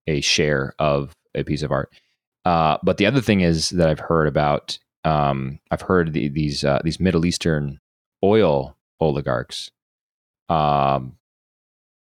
[0.07, 1.89] a share of a piece of art.
[2.45, 6.65] Uh, but the other thing is that I've heard about um, I've heard the, these
[6.65, 7.79] uh, these Middle Eastern
[8.23, 9.69] oil oligarchs
[10.49, 11.15] um,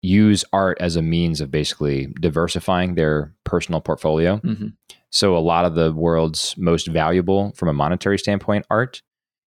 [0.02, 4.38] use art as a means of basically diversifying their personal portfolio.
[4.38, 4.74] mhm.
[5.12, 9.02] So a lot of the world's most valuable from a monetary standpoint art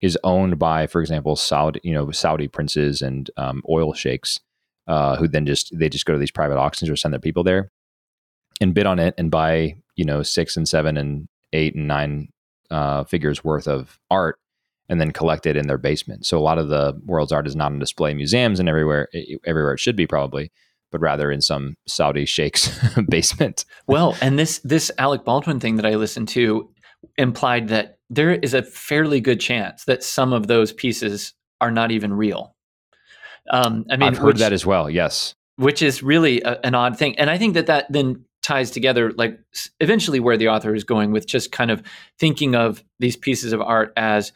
[0.01, 4.39] is owned by, for example, Saudi, you know, Saudi princes and um, oil sheikhs,
[4.87, 7.43] uh, who then just they just go to these private auctions or send their people
[7.43, 7.71] there
[8.59, 12.29] and bid on it and buy, you know, six and seven and eight and nine
[12.71, 14.39] uh, figures worth of art
[14.93, 16.23] and then collect it in their basement.
[16.23, 19.09] So a lot of the world's art is not on display in museums and everywhere
[19.43, 20.51] everywhere it should be probably,
[20.91, 22.69] but rather in some Saudi sheikh's
[23.09, 23.65] basement.
[23.87, 26.69] Well, and this this Alec Baldwin thing that I listened to
[27.17, 31.91] implied that there is a fairly good chance that some of those pieces are not
[31.91, 32.55] even real.
[33.49, 34.89] Um, I mean, I've heard which, that as well.
[34.89, 35.33] Yes.
[35.55, 39.11] which is really a, an odd thing, and I think that that then ties together,
[39.13, 39.39] like
[39.79, 41.81] eventually where the author is going with just kind of
[42.19, 44.31] thinking of these pieces of art as,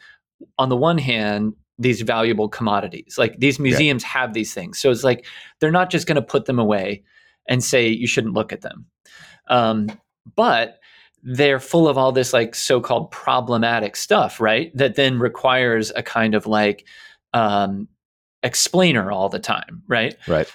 [0.58, 3.16] on the one hand, these valuable commodities.
[3.18, 5.26] Like these museums have these things, so it's like
[5.60, 7.02] they're not just going to put them away
[7.48, 8.86] and say you shouldn't look at them.
[9.48, 9.88] Um,
[10.36, 10.78] but
[11.22, 14.70] they're full of all this like so-called problematic stuff, right?
[14.76, 16.84] That then requires a kind of like
[17.34, 17.88] um,
[18.42, 20.16] explainer all the time, right?
[20.26, 20.50] Right.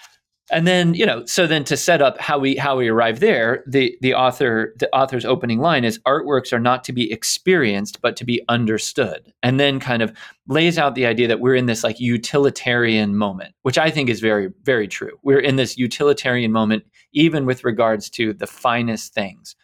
[0.53, 3.63] And then you know, so then to set up how we how we arrive there,
[3.67, 8.15] the the author the author's opening line is artworks are not to be experienced but
[8.17, 10.13] to be understood, and then kind of
[10.47, 14.19] lays out the idea that we're in this like utilitarian moment, which I think is
[14.19, 15.17] very very true.
[15.23, 16.83] We're in this utilitarian moment
[17.13, 19.55] even with regards to the finest things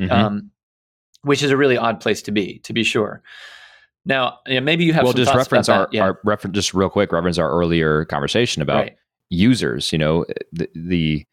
[0.00, 0.10] Mhm.
[0.10, 0.50] um,
[1.22, 3.22] which is a really odd place to be, to be sure.
[4.04, 5.94] Now, yeah, maybe you have well, some just reference about our, that.
[5.94, 7.12] Yeah, our reference just real quick.
[7.12, 8.96] Reference our earlier conversation about right.
[9.32, 9.92] Users.
[9.92, 11.24] You know, the, the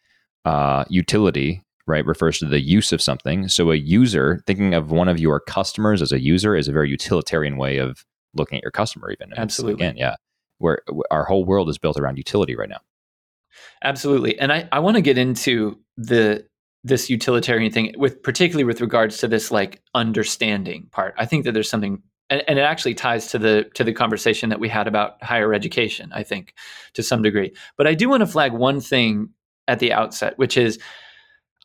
[0.45, 3.47] uh, utility right refers to the use of something.
[3.47, 6.89] So a user, thinking of one of your customers as a user, is a very
[6.89, 9.11] utilitarian way of looking at your customer.
[9.11, 9.85] Even Absolutely.
[9.85, 10.15] again, yeah.
[10.59, 10.79] Where
[11.09, 12.81] our whole world is built around utility right now.
[13.83, 14.37] Absolutely.
[14.39, 16.45] And I, I want to get into the
[16.83, 21.13] this utilitarian thing with particularly with regards to this like understanding part.
[21.17, 24.49] I think that there's something and, and it actually ties to the to the conversation
[24.49, 26.53] that we had about higher education, I think,
[26.93, 27.53] to some degree.
[27.77, 29.29] But I do want to flag one thing
[29.67, 30.79] at the outset, which is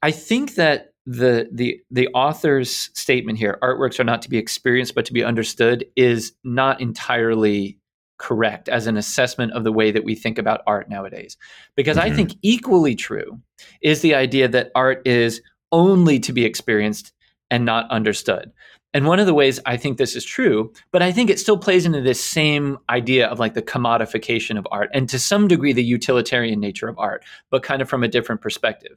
[0.02, 4.94] I think that the the the author's statement here, artworks are not to be experienced
[4.94, 7.78] but to be understood, is not entirely
[8.18, 11.36] correct as an assessment of the way that we think about art nowadays.
[11.76, 12.16] Because I Mhm.
[12.16, 13.40] think equally true
[13.82, 15.42] is the idea that art is
[15.72, 17.12] only to be experienced
[17.50, 18.52] and not understood.
[18.94, 21.58] And one of the ways I think this is true, but I think it still
[21.58, 25.72] plays into this same idea of like the commodification of art and to some degree
[25.72, 28.96] the utilitarian nature of art, but kind of from a different perspective.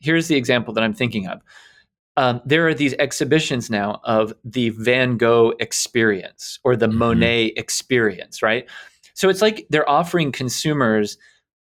[0.00, 1.40] Here's the example that I'm thinking of.
[2.18, 6.94] Um, there are these exhibitions now of the Van Gogh experience or the Mhm.
[6.94, 8.66] Monet experience, right?
[9.14, 11.18] So it's like they're offering consumers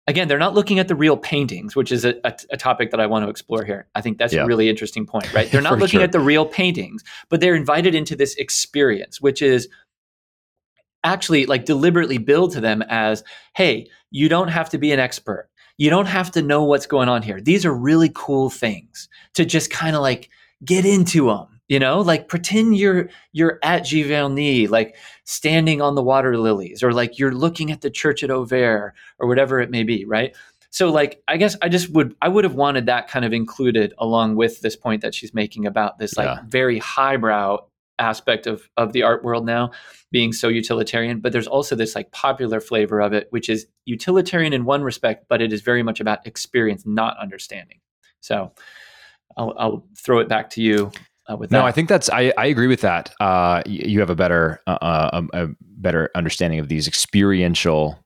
[0.07, 2.99] again they're not looking at the real paintings which is a, a, a topic that
[2.99, 3.87] i want to explore here.
[3.95, 4.43] I think that's Yeah.
[4.43, 5.47] a really interesting point right?
[5.51, 6.03] They're not looking sure.
[6.03, 9.67] at the real paintings but they're invited into this experience which is
[11.03, 13.23] actually like deliberately billed to them as
[13.55, 15.49] hey you don't have to be an expert.
[15.77, 17.41] You don't have to know what's going on here.
[17.41, 20.29] These are really cool things to just kind of like
[20.63, 26.03] get into them you know like pretend you're you're at giverny like standing on the
[26.03, 29.83] water lilies or like you're looking at the church at auvers or whatever it may
[29.83, 30.35] be right?
[30.69, 33.93] So like i guess i just would i would have wanted that kind of included
[33.97, 36.39] along with this point that she's making about this like Yeah.
[36.47, 37.65] very highbrow
[37.97, 39.71] aspect of of the art world now
[40.11, 41.21] being so utilitarian.
[41.21, 45.25] But there's also this like popular flavor of it which is utilitarian in one respect
[45.27, 47.79] but it is very much about experience not understanding.
[48.19, 48.51] So
[49.37, 50.91] i'll, I'll throw it back to you
[51.29, 53.13] uh, with No, that I think that's I, I agree with that.
[53.19, 58.03] Uh, you have a better uh, uh, a, a better understanding of these experiential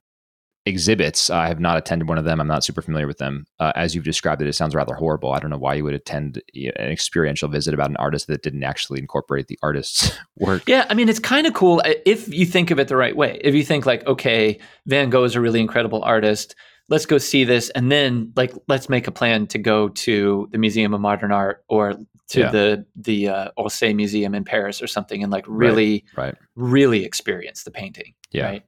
[0.68, 1.30] exhibits.
[1.30, 2.40] I have not attended one of them.
[2.40, 3.46] I'm not super familiar with them.
[3.60, 5.32] Uh, as you've described it, it sounds rather horrible.
[5.32, 8.64] I don't know why you would attend an experiential visit about an artist that didn't
[8.64, 10.64] actually incorporate the artist's work.
[10.68, 13.16] Yeah, I mean, it's kind of cool uh, if you think of it the right
[13.16, 13.40] way.
[13.44, 16.54] If you think like, okay, Van Gogh is a really incredible artist.
[16.90, 20.58] Let's go see this, and then like let's make a plan to go to the
[20.58, 21.96] Museum of Modern Art or
[22.30, 22.52] to yeah.
[22.52, 26.36] the the uh, Orsay Museum in Paris or something, and like really, right, right.
[26.56, 28.14] really experience the painting.
[28.32, 28.64] Yeah, right?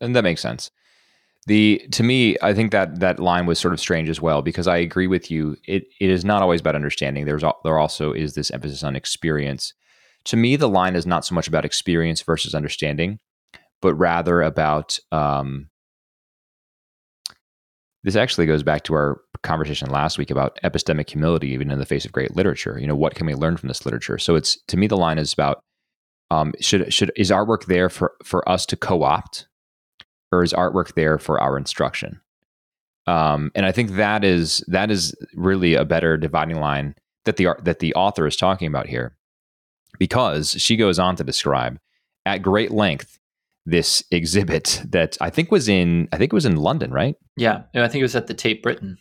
[0.00, 0.70] and that makes sense
[1.46, 4.66] the to me i think that that line was sort of strange as well because
[4.66, 8.34] i agree with you it it is not always about understanding there's there also is
[8.34, 9.72] this emphasis on experience
[10.24, 13.18] to me the line is not so much about experience versus understanding
[13.80, 15.68] but rather about um,
[18.04, 21.86] this actually goes back to our conversation last week about epistemic humility even in the
[21.86, 24.58] face of great literature you know what can we learn from this literature so it's
[24.66, 25.62] to me the line is about
[26.30, 29.46] um, should should is artwork there for for us to co-opt
[30.30, 32.20] or is artwork there for our instruction?
[33.06, 36.94] Um, and I think that is that is really a better dividing line
[37.24, 39.16] that the art that the author is talking about here,
[39.98, 41.78] because she goes on to describe
[42.26, 43.18] at great length
[43.70, 47.16] this exhibit that I think was in I think it was in London, right?
[47.36, 48.98] Yeah, I think it was at the Tate Britain.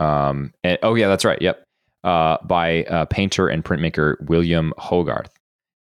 [0.00, 1.40] Um, and, oh yeah, that's right.
[1.40, 1.64] Yep,
[2.04, 5.32] uh, by uh, painter and printmaker William Hogarth,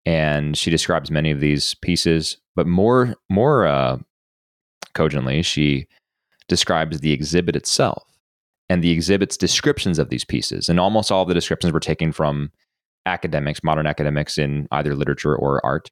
[0.07, 3.99] and she describes many of these pieces, but more more uh,
[4.95, 5.87] cogently, she
[6.49, 8.05] describes the exhibit itself
[8.69, 10.69] and the exhibit's descriptions of these pieces.
[10.69, 12.51] And almost all the descriptions were taken from
[13.07, 15.91] academics, modern academics in either literature or art.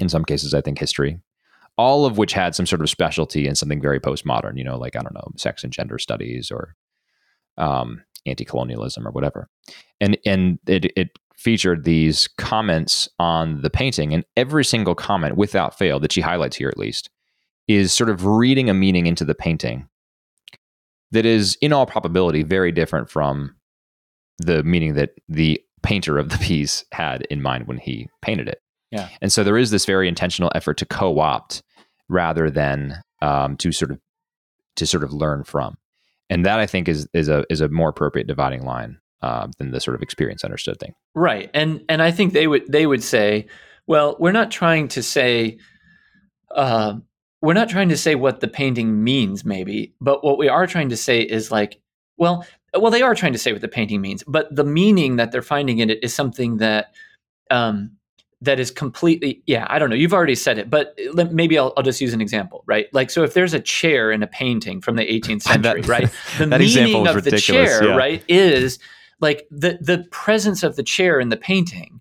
[0.00, 1.18] In some cases, I think history.
[1.78, 4.96] All of which had some sort of specialty in something very postmodern, you know, like,
[4.96, 6.74] I don't know, sex and gender studies or
[7.58, 9.48] um, anti colonialism or whatever.
[10.00, 15.76] And, and it, it featured these comments on the painting, and every single comment, without
[15.76, 17.10] fail, that she highlights here at least,
[17.68, 19.88] is sort of reading a meaning into the painting
[21.12, 23.54] that is, in all probability, very different from
[24.38, 28.60] the meaning that the painter of the piece had in mind when he painted it.
[28.90, 29.08] Yeah.
[29.20, 31.62] And so there is this very intentional effort to co-opt
[32.08, 34.00] rather than um, to sort of
[34.76, 35.76] to sort of learn from.
[36.28, 39.70] And that I think is is a is a more appropriate dividing line uh, than
[39.70, 40.94] the sort of experience understood thing.
[41.14, 41.50] Right.
[41.54, 43.46] And and I think they would they would say,
[43.86, 45.58] well, we're not trying to say
[46.54, 46.94] uh,
[47.42, 50.88] we're not trying to say what the painting means maybe but what we are trying
[50.88, 51.80] to say is like
[52.16, 55.32] well well they are trying to say what the painting means but the meaning that
[55.32, 56.94] they're finding in it is something that
[57.50, 57.92] um
[58.40, 60.98] that is completely yeah i don't know you've already said it but
[61.30, 64.22] maybe I'll, I'll just use an example right like so if there's a chair in
[64.22, 67.96] a painting from the 18th century that, right the meaning of the chair yeah.
[67.96, 68.78] right is
[69.20, 72.00] like the the presence of the chair in the painting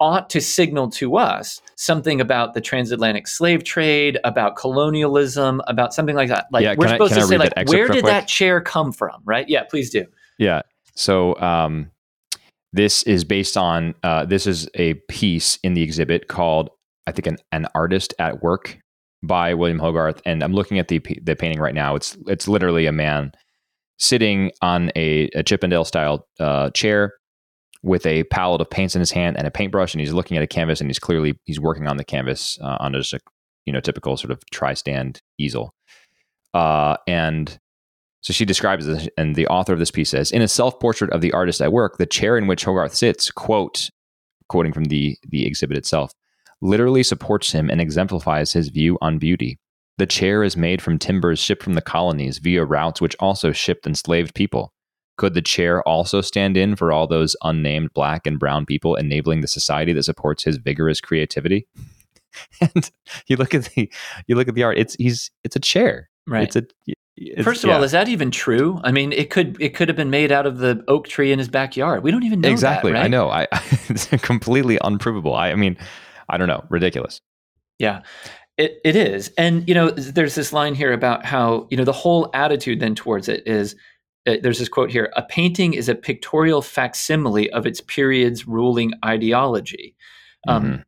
[0.00, 6.14] ought to signal to us something about the transatlantic slave trade, about colonialism, about something
[6.14, 6.46] like that.
[6.52, 8.04] Like yeah, we're supposed I, to say, like, where did quick?
[8.04, 9.20] that chair come from?
[9.24, 9.48] Right?
[9.48, 10.06] Yeah, please do.
[10.38, 10.62] Yeah.
[10.94, 11.90] So um,
[12.78, 16.70] this is based on uh, this is a piece in the exhibit called
[17.08, 18.78] I think an, an artist at work
[19.20, 21.96] by William Hogarth, and I'm looking at the the painting right now.
[21.96, 23.32] It's it's literally a man
[23.98, 27.14] sitting on a, a Chippendale style uh, chair
[27.82, 30.44] with a palette of paints in his hand and a paintbrush, and he's looking at
[30.44, 33.18] a canvas, and he's clearly he's working on the canvas uh, on just a
[33.66, 35.74] you know typical sort of tri-stand easel.
[36.54, 37.58] Uh, and
[38.28, 41.22] so she describes this, and the author of this piece says, in a self-portrait of
[41.22, 43.88] the artist at work, the chair in which Hogarth sits, quote,
[44.50, 46.12] quoting from the the exhibit itself,
[46.60, 49.58] literally supports him and exemplifies his view on beauty.
[49.96, 53.86] The chair is made from timbers shipped from the colonies via routes which also shipped
[53.86, 54.74] enslaved people.
[55.16, 59.40] Could the chair also stand in for all those unnamed black and brown people, enabling
[59.40, 61.66] the society that supports his vigorous creativity?
[62.60, 62.90] and
[63.26, 63.90] you look at the
[64.26, 64.76] you look at the art.
[64.76, 66.10] It's he's it's a chair.
[66.26, 66.42] Right.
[66.42, 66.94] It's a
[67.42, 67.76] First of yeah.
[67.76, 68.80] all, is that even true?
[68.84, 71.38] I mean, it could it could have been made out of the oak tree in
[71.38, 72.02] his backyard.
[72.02, 72.92] We don't even know exactly.
[72.92, 73.04] That, right?
[73.04, 73.30] I know.
[73.30, 73.46] I
[73.88, 75.34] it's completely unprovable.
[75.34, 75.76] I, I mean,
[76.28, 76.64] I don't know.
[76.68, 77.20] Ridiculous.
[77.78, 78.02] Yeah.
[78.56, 79.32] It, it is.
[79.38, 82.96] And, you know, there's this line here about how, you know, the whole attitude then
[82.96, 83.76] towards it is
[84.28, 88.92] uh, there's this quote here a painting is a pictorial facsimile of its period's ruling
[89.04, 89.96] ideology
[90.46, 90.82] um, mm-hmm.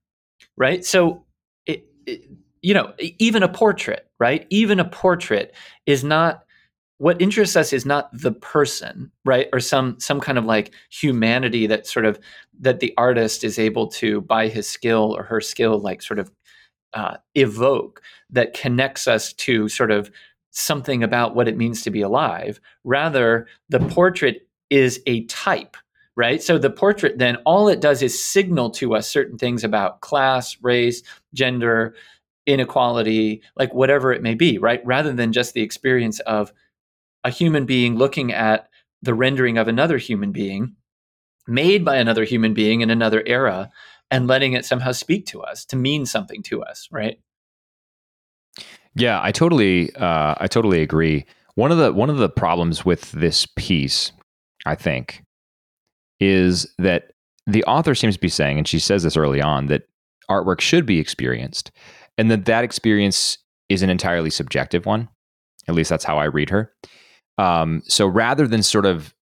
[0.57, 1.24] right so
[1.66, 2.28] it, it,
[2.63, 5.55] you know even a portrait right even a portrait
[5.87, 6.45] is not
[6.99, 11.67] what interests us is not the person right or some some kind of like humanity
[11.67, 12.19] that sort of
[12.59, 16.31] that the artist is able to by his skill or her skill like sort of
[16.95, 20.11] uh, evoke that connects us to sort of
[20.51, 22.61] something about what it means to be alive.
[22.85, 25.77] Rather, the portrait is a type,
[26.17, 26.43] right?
[26.43, 30.57] So the portrait then all it does is signal to us certain things about class,
[30.63, 31.03] race,
[31.35, 31.95] gender,
[32.47, 34.84] inequality, like whatever it may be, right?
[34.84, 36.53] Rather than just the experience of
[37.24, 38.68] a human being looking at
[39.03, 40.74] the rendering of another human being
[41.47, 43.70] made by another human being in another era
[44.11, 47.18] and letting it somehow speak to us to mean something to us right
[48.95, 51.24] yeah i totally uh, i totally agree
[51.55, 54.12] one of the one of the problems with this piece
[54.66, 55.22] i think
[56.20, 57.12] is that
[57.47, 59.82] the author seems to be saying and she says this early on that
[60.30, 61.70] artwork should be experienced
[62.21, 65.09] and that that experience is an entirely subjective one
[65.68, 66.73] at least that's how i read her
[67.39, 69.14] um, so rather than sort of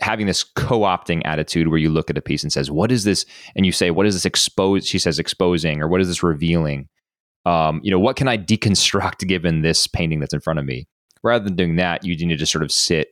[0.00, 3.24] having this co-opting attitude where you look at a piece and says, "What is this?"
[3.56, 6.88] and you say, "What is this expose?" She says, "Exposing," or "What is this revealing?"
[7.46, 10.86] Um, you know, what can I deconstruct given this painting that's in front of me?
[11.22, 13.08] Rather than doing that, you need to just sort of sit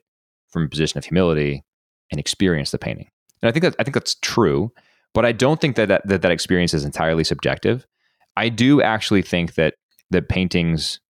[0.50, 1.64] from a position of humility
[2.10, 3.08] and experience the painting.
[3.40, 4.70] And I think that I think that's true,
[5.14, 7.86] but I don't think that that, that, that experience is entirely subjective.
[8.36, 9.74] I do actually think that
[10.10, 11.00] that paintings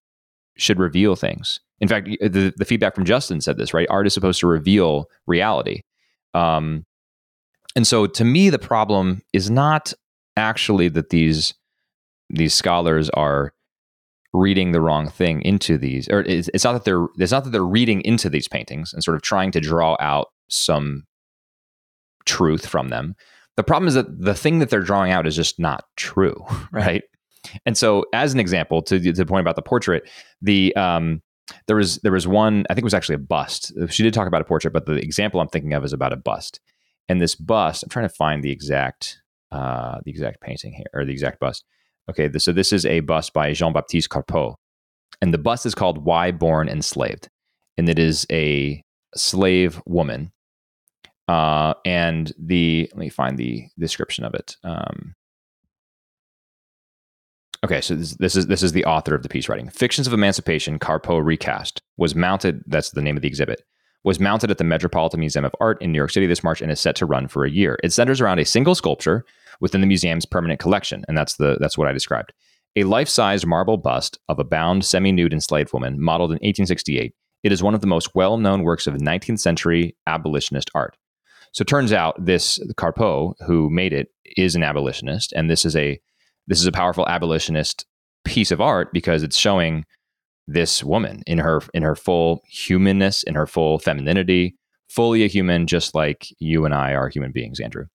[0.57, 1.61] should reveal things.
[1.81, 3.89] In fact, the, the feedback from Justin said this, right?
[3.91, 5.83] Art is supposed to reveal reality.
[6.35, 6.85] Um,
[7.75, 9.93] and so to me, the problem is not
[10.37, 11.55] actually that these
[12.31, 13.53] these scholars are
[14.33, 17.51] reading the wrong thing into these, or it's, it's not that they're it's not that
[17.51, 21.05] they're reading into these paintings and sort of trying to draw out some
[22.25, 23.15] truth from them.
[23.57, 27.03] The problem is that the thing that they're drawing out is just not true, right?
[27.67, 30.09] And so, as an example, to, to the point about the portrait,
[30.41, 31.23] the um,
[31.67, 33.73] there was there was one I think it was actually a bust.
[33.89, 36.17] She did talk about a portrait, but the example I'm thinking of is about a
[36.17, 36.61] bust.
[37.09, 39.21] And this bust, I'm trying to find the exact
[39.51, 41.65] uh, the exact painting here or the exact bust.
[42.11, 44.57] Okay, this, so this is a bust by Jean Baptiste Carpeaux,
[45.21, 47.29] and the bust is called "Why Born Enslaved,"
[47.77, 48.83] and it is a
[49.15, 50.33] slave woman.
[51.29, 54.57] Uh, and the let me find the description of it.
[54.65, 55.15] Um,
[57.65, 59.69] Okay, so this, this, is this is the author of the piece writing.
[59.71, 62.63] Fictions of Emancipation, Carpeaux recast was mounted.
[62.67, 63.63] That's the name of the exhibit.
[64.03, 66.73] Was mounted at the Metropolitan Museum of Art in New York City this March and
[66.73, 67.79] is set to run for a year.
[67.85, 69.25] It centers around a single sculpture
[69.61, 72.33] within the museum's permanent collection, and that's the that's what I described.
[72.75, 77.15] A life-sized marble bust of a bound, semi-nude enslaved woman, modeled in 1868.
[77.45, 80.97] It is one of the most well-known works of 19th century abolitionist art.
[81.53, 85.77] So it turns out this Carpeaux, who made it, is an abolitionist, and this is
[85.77, 86.01] a
[86.47, 87.87] this is a powerful abolitionist
[88.25, 89.85] piece of art because it's showing
[90.49, 94.57] this woman in her in her full humanness, in her full femininity,
[94.89, 97.87] fully a human, just like you and I are human beings, Andrew.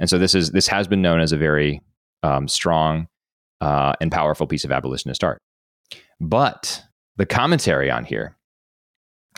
[0.00, 1.80] And so this is this has been known as a very
[2.22, 3.06] um, strong
[3.60, 5.38] uh, and powerful piece of abolitionist art.
[6.20, 6.82] But
[7.16, 8.36] the commentary on here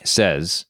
[0.05, 0.67] says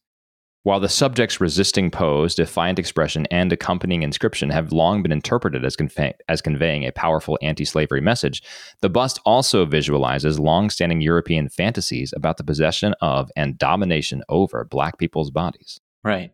[0.65, 5.77] while the subject's resisting pose, defiant expression, and accompanying inscription have long been interpreted as,
[5.77, 8.43] convey- as conveying a powerful anti slavery message,
[8.81, 14.65] the bust also visualizes long standing European fantasies about the possession of and domination over
[14.65, 15.81] black people's bodies.
[16.03, 16.33] Right.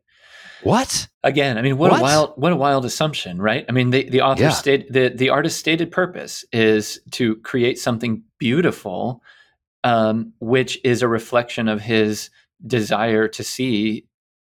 [0.63, 1.09] What?
[1.25, 3.65] Again, I mean, what, what, a wild, what a wild assumption, right?
[3.69, 4.51] I mean, the, the author yeah.
[4.51, 9.23] stated the the artist's stated purpose is to create something beautiful,
[9.85, 12.31] um, which is a reflection of his
[12.67, 14.07] desire to see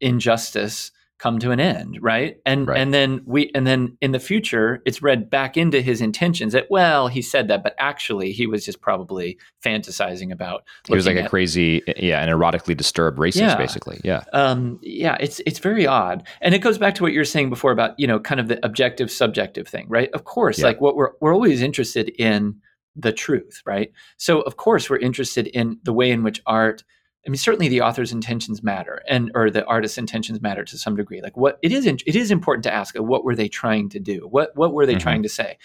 [0.01, 2.78] injustice come to an end right and right.
[2.78, 6.66] and then we and then in the future it's read back into his intentions that
[6.70, 11.16] well he said that but actually he was just probably fantasizing about he was like
[11.16, 13.57] at, a crazy yeah an erotically disturbed racist yeah.
[13.57, 17.20] basically yeah um, yeah it's it's very odd and it goes back to what you
[17.20, 20.59] were saying before about you know kind of the objective subjective thing right of course
[20.59, 20.66] yeah.
[20.66, 22.57] like what we're we're always interested in
[22.97, 26.82] the truth right so of course we're interested in the way in which art
[27.27, 30.95] I mean, certainly the author's intentions matter, and or the artist's intentions matter to some
[30.95, 31.22] degree.
[31.22, 34.29] Like, what it is, it is important to ask, what were they trying to do?
[34.31, 35.01] What what were they mm-hmm.
[35.01, 35.57] trying to say?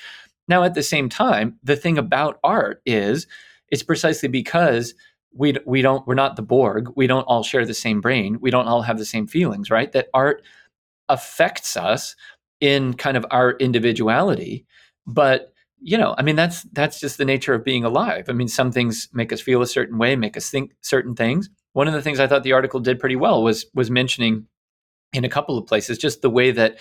[0.47, 3.27] Now, at the same time, the thing about art is,
[3.69, 4.95] it's precisely because
[5.33, 6.89] we we don't we're not the Borg.
[6.95, 8.39] We don't all share the same brain.
[8.41, 9.91] We don't all have the same feelings, right?
[9.91, 10.43] That art
[11.07, 12.15] affects us
[12.61, 14.65] in kind of our individuality,
[15.05, 18.25] but you know, I mean, that's that's just the nature of being alive.
[18.29, 21.49] I mean, some things make us feel a certain way, make us think certain things.
[21.73, 24.45] One of the things I thought the article did pretty well was was mentioning
[25.13, 26.77] in a couple of places just the way that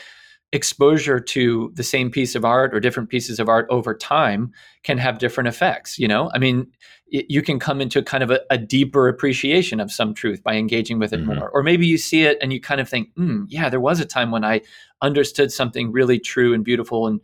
[0.53, 4.51] exposure to the same piece of art or different pieces of art over time
[4.83, 5.99] can have different effects.
[5.99, 6.67] You know, I mean,
[7.09, 10.55] it, you can come into kind of a, a, deeper appreciation of some truth by
[10.55, 11.35] engaging with it mm-hmm.
[11.35, 14.01] more, or maybe you see it and you kind of think, mm, yeah, there was
[14.01, 14.63] a time when I
[15.03, 17.21] understood something really true and beautiful and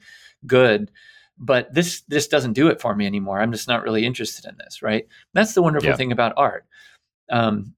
[0.47, 0.91] good
[1.39, 4.57] but this this doesn't do it for me anymore i'm just not really interested in
[4.59, 5.97] this right that's the wonderful yeah.
[5.97, 6.67] thing about art
[7.31, 7.75] um,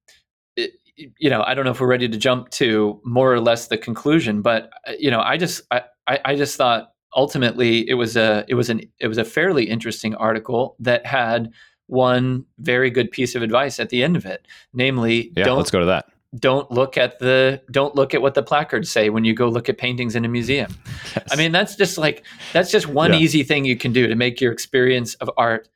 [0.57, 0.73] it,
[1.19, 3.79] you know i don't know if we're ready to jump to more or less the
[3.79, 8.45] conclusion but uh, you know i just i i just thought ultimately, it was a
[8.47, 11.51] it was an it was a fairly interesting article that had
[11.87, 15.71] one very good piece of advice at the end of it, namely, yeah, don't let's
[15.71, 16.07] go to that.
[16.35, 19.69] Don't look at the don't look at what the placards say when you go look
[19.69, 20.75] at paintings in a museum.
[21.15, 21.29] Yes.
[21.31, 23.21] I mean, that's just like that's just one Yeah.
[23.21, 25.69] easy thing you can do to make your experience of art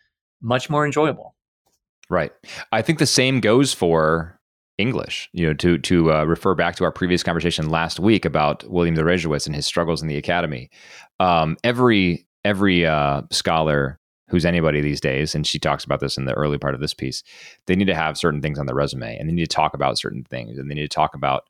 [0.43, 1.35] much more enjoyable.
[2.11, 2.33] Right.
[2.73, 4.39] I think the same goes for
[4.77, 5.29] English.
[5.33, 8.97] You know, to to uh, refer back to our previous conversation last week about William
[8.97, 10.69] Deresiewicz and his struggles in the academy.
[11.21, 14.00] Um, every every uh, scholar
[14.31, 16.95] who's anybody these days, and she talks about this in the early part of this
[16.95, 17.23] piece,
[17.67, 19.99] they need to have certain things on their resume, and they need to talk about
[19.99, 21.45] certain things, and they need to talk about,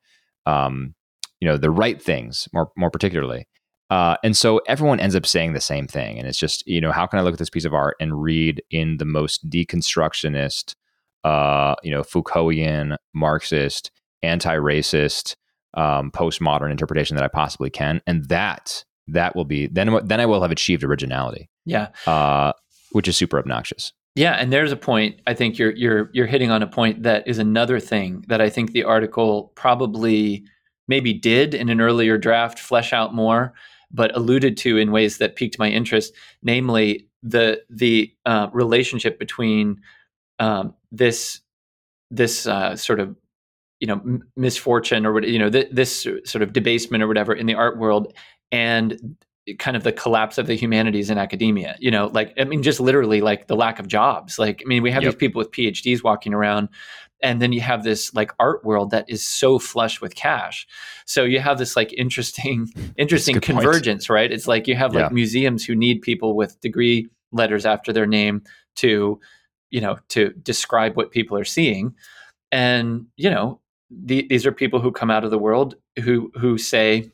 [0.45, 0.93] um,
[1.39, 3.47] you know, the right things more more particularly.
[3.89, 6.91] Uh, and so everyone ends up saying the same thing, and it's just you know
[6.91, 10.75] how can I look at this piece of art and read in the most deconstructionist,
[11.23, 13.91] uh, you know, Foucaultian, Marxist,
[14.23, 15.35] anti-racist,
[15.73, 20.25] um, postmodern interpretation that I possibly can, and that that will be then then I
[20.25, 21.89] will have achieved originality, Yeah.
[22.07, 22.53] uh,
[22.91, 23.93] which is super obnoxious.
[24.15, 25.21] Yeah, and there's a point.
[25.25, 28.49] I think you're you're you're hitting on a point that is another thing that I
[28.49, 30.43] think the article probably
[30.87, 33.53] maybe did in an earlier draft flesh out more,
[33.89, 36.13] but alluded to in ways that piqued my interest,
[36.43, 39.79] namely the the uh, relationship between
[40.39, 41.39] um, this
[42.09, 43.15] this uh, sort of
[43.79, 47.45] you know m- misfortune or you know th- this sort of debasement or whatever in
[47.45, 48.13] the art world
[48.51, 49.17] and
[49.59, 52.79] kind of the collapse of the humanities in academia you know like i mean just
[52.79, 55.13] literally like the lack of jobs like i mean we have Yep.
[55.13, 56.69] these people with phds walking around
[57.23, 60.67] and then you have this like art world that is so flush with cash
[61.05, 62.67] so you have this like interesting
[62.97, 63.61] interesting good point.
[63.63, 65.13] convergence right it's like you have like Yeah.
[65.13, 68.43] museums who need people with degree letters after their name
[68.75, 69.19] to
[69.71, 71.95] you know to describe what people are seeing
[72.51, 76.57] and you know the, these are people who come out of the world who who
[76.59, 77.11] say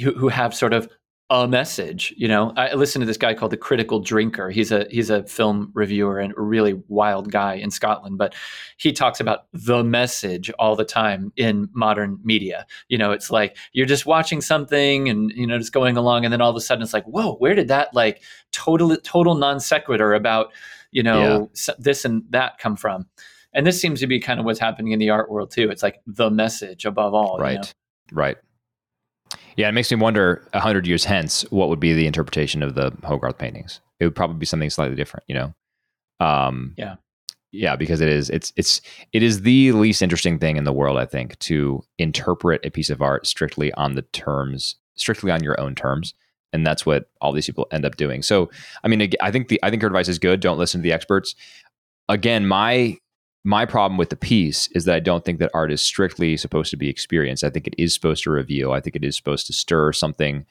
[0.00, 0.88] who, who have sort of
[1.28, 4.86] a message you know i listen to this guy called the critical drinker he's a
[4.90, 8.32] he's a film reviewer and a really wild guy in scotland but
[8.76, 13.56] he talks about the message all the time in modern media you know it's like
[13.72, 16.60] you're just watching something and you know just going along and then all of a
[16.60, 18.22] sudden it's like whoa where did that like
[18.52, 20.52] total total non sequitur about
[20.92, 23.04] you know s this and that come from
[23.52, 25.82] and this seems to be kind of what's happening in the art world too it's
[25.82, 27.54] like the message above all, right?
[27.54, 27.64] you know?
[28.12, 28.36] Right.
[29.56, 32.74] Yeah, it makes me wonder a hundred years hence what would be the interpretation of
[32.74, 33.80] the Hogarth paintings.
[34.00, 35.54] It would probably be something slightly different, you know.
[36.20, 36.96] Um, Yeah.
[37.52, 38.80] yeah, because it is it's it's
[39.12, 42.90] it is the least interesting thing in the world, I think, to interpret a piece
[42.90, 46.14] of art strictly on the terms, strictly on your own terms,
[46.52, 48.22] and that's what all these people end up doing.
[48.22, 48.50] So,
[48.84, 50.40] I mean, I think the I think her advice is good.
[50.40, 51.34] Don't listen to the experts.
[52.08, 52.98] Again, my
[53.46, 56.68] my problem with the piece is that I don't think that art is strictly supposed
[56.70, 57.44] to be experienced.
[57.44, 58.72] I think it is supposed to reveal.
[58.72, 60.44] I think it is supposed to stir something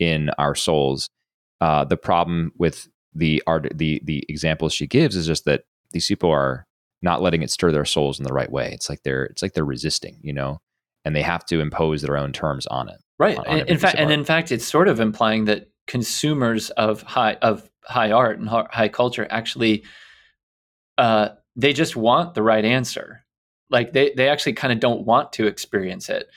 [0.00, 1.08] in our souls.
[1.60, 6.08] Uh, the problem with the art, the the examples she gives is just that these
[6.08, 6.66] people are
[7.02, 8.70] not letting it stir their souls in the right way.
[8.72, 10.60] It's like they're it's like they're resisting, you know,
[11.04, 12.98] and they have to impose their own terms on it.
[13.20, 15.44] right on- on in, every in piece fact and in fact it's sort of implying
[15.44, 19.84] that consumers of high of high art and high culture actually
[20.98, 21.30] uh,
[21.60, 23.24] they just want the right answer
[23.70, 26.28] like they they actually kind of don't want to experience it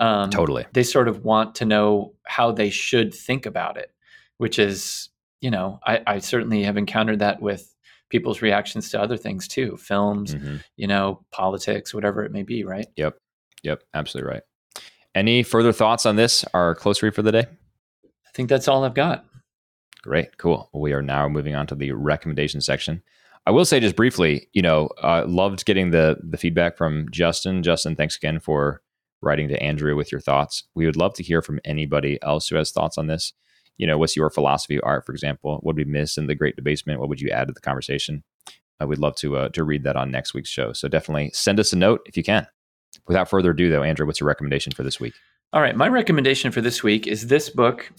[0.00, 0.64] um, Totally.
[0.72, 3.90] they sort of want to know how they should think about it
[4.38, 5.08] which is
[5.40, 7.74] you know i, I certainly have encountered that with
[8.08, 10.62] people's reactions to other things too films Mhm.
[10.76, 13.16] you know politics whatever it may be right Yep.
[13.62, 13.82] Yep.
[13.94, 14.42] Absolutely right.
[15.14, 16.44] Any further thoughts on this?
[16.54, 17.44] Our close read for the day.
[18.26, 19.26] i think that's all i've got
[20.02, 20.70] Great, cool.
[20.72, 23.02] We are now moving on to the recommendation section.
[23.46, 27.62] I will say just briefly, you know, uh, loved getting the the feedback from Justin.
[27.62, 28.82] Justin, thanks again for
[29.22, 30.64] writing to Andrea with your thoughts.
[30.74, 33.32] We would love to hear from anybody else who has thoughts on this.
[33.76, 35.58] You know, what's your philosophy of art, for example?
[35.62, 37.00] What did we miss in the Great Debasement?
[37.00, 38.24] What would you add to the conversation?
[38.86, 40.72] We'd love to uh, to read that on next week's show.
[40.72, 42.46] So definitely send us a note if you can.
[43.06, 45.14] Without further ado, though, Andrew, what's your recommendation for this week?
[45.52, 47.90] All right, my recommendation for this week is this book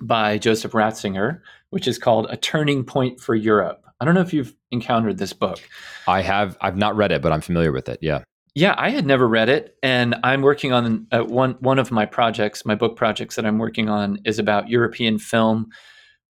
[0.00, 1.40] by Joseph Ratzinger,
[1.70, 3.84] which is called A Turning Point for Europe.
[4.00, 5.60] I don't know if you've encountered this book.
[6.08, 7.98] I have I've not read it, but I'm familiar with it.
[8.00, 8.24] Yeah.
[8.54, 12.04] Yeah, I had never read it, and I'm working on uh, one one of my
[12.04, 12.66] projects.
[12.66, 15.68] My book projects that I'm working on is about European film,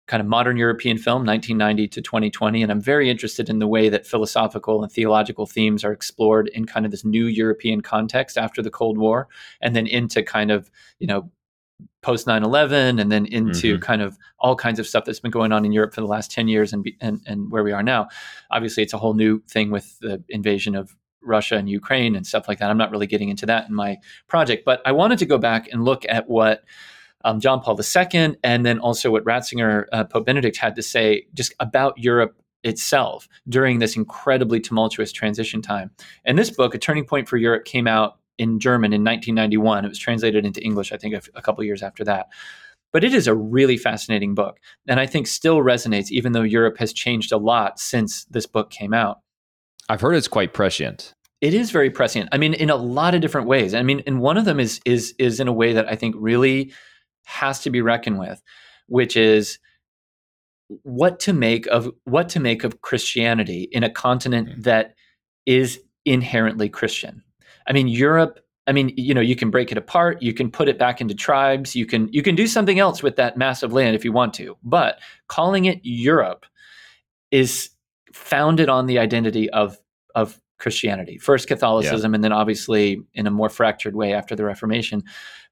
[0.07, 3.89] kind of modern European film, 1990 to 2020, and I'm very interested in the way
[3.89, 8.63] that philosophical and theological themes are explored in kind of this new European context after
[8.63, 9.27] the Cold War,
[9.61, 11.29] and then into kind of you know
[12.01, 13.81] post 9/11, and then into Mhm.
[13.81, 16.31] kind of all kinds of stuff that's been going on in Europe for the last
[16.31, 18.07] 10 years, and be, and and where we are now.
[18.51, 22.47] Obviously, it's a whole new thing with the invasion of Russia and Ukraine and stuff
[22.47, 22.69] like that.
[22.69, 23.97] I'm not really getting into that in my
[24.27, 26.63] project, but I wanted to go back and look at what
[27.25, 31.25] um, John Paul II, and then also what Ratzinger, uh, Pope Benedict had to say
[31.33, 35.91] just about Europe itself during this incredibly tumultuous transition time.
[36.25, 39.85] And this book, A Turning Point for Europe, came out in German in 1991.
[39.85, 42.27] It was translated into English, I think, a, a couple years after that.
[42.93, 46.77] But it is a really fascinating book, and I think still resonates, even though Europe
[46.77, 49.19] has changed a lot since this book came out.
[49.89, 51.13] I've heard it's quite prescient.
[51.41, 52.29] It is very prescient.
[52.31, 53.73] I mean, in a lot of different ways.
[53.73, 56.15] I mean, and one of them is is is in a way that I think
[56.17, 56.73] really
[57.25, 58.41] has to be reckoned with,
[58.87, 59.59] which is
[60.83, 64.61] what to make of what to make of Christianity in a continent mm-hmm.
[64.61, 64.95] that
[65.45, 67.23] is inherently Christian.
[67.67, 68.39] I mean, Europe.
[68.65, 70.21] I mean, you know, you can break it apart.
[70.21, 71.75] You can put it back into tribes.
[71.75, 74.57] You can you can do something else with that massive land if you want to.
[74.63, 76.45] But calling it Europe
[77.31, 77.69] is
[78.13, 79.77] founded on the identity of
[80.15, 81.17] of Christianity.
[81.17, 82.15] First Catholicism, yeah.
[82.15, 85.03] and then obviously in a more fractured way after the Reformation.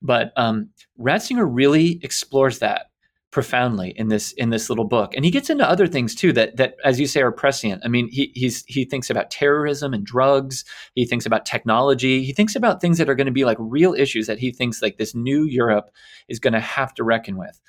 [0.01, 2.89] But um, Ratzinger really explores that
[3.35, 6.55] profoundly in this in this little book, and he gets into other things too that
[6.55, 7.81] that, as you say, are prescient.
[7.83, 10.63] I mean, he he's he thinks about terrorism and drugs.
[10.93, 12.23] He thinks about technology.
[12.23, 14.81] He thinks about things that are going to be like real issues that he thinks
[14.81, 15.91] like this new Europe
[16.29, 17.59] is going to have to reckon with.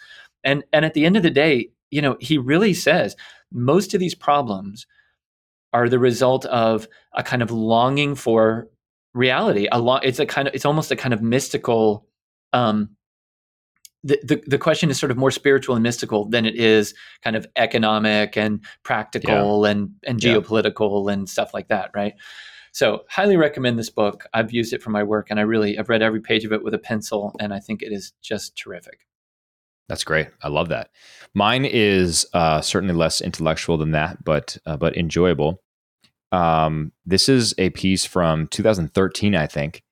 [0.44, 3.16] And and at the end of the day, you know, he really says
[3.50, 4.86] most of these problems
[5.72, 8.68] are the result of a kind of longing for
[9.14, 9.66] reality.
[9.72, 10.04] A lot.
[10.04, 10.54] It's a kind of.
[10.54, 12.06] It's almost a kind of mystical.
[12.52, 12.90] Um,
[14.06, 17.34] the, the, the question is sort of more spiritual and mystical than it is kind
[17.34, 19.72] of economic and practical yeah.
[19.72, 21.14] and and geopolitical yeah.
[21.14, 22.14] and stuff like that, right?
[22.72, 24.26] So, highly recommend this book.
[24.32, 26.62] I've used it for my work, and I really I've read every page of it
[26.62, 29.06] with a pencil, and I think it is just terrific.
[29.88, 30.28] That's great.
[30.42, 30.90] I love that.
[31.34, 35.62] Mine is uh, certainly less intellectual than that, but uh, but enjoyable.
[36.32, 39.82] Um, this is a piece from 2013, I think.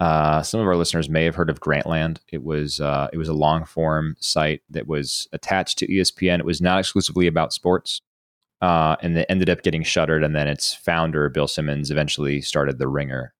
[0.00, 2.18] Uh, some of our listeners may have heard of Grantland.
[2.32, 6.38] It was uh, it was a long form site that was attached to ESPN.
[6.38, 8.00] It was not exclusively about sports,
[8.62, 10.24] uh, and it ended up getting shuttered.
[10.24, 13.34] And then its founder, Bill Simmons, eventually started the Ringer,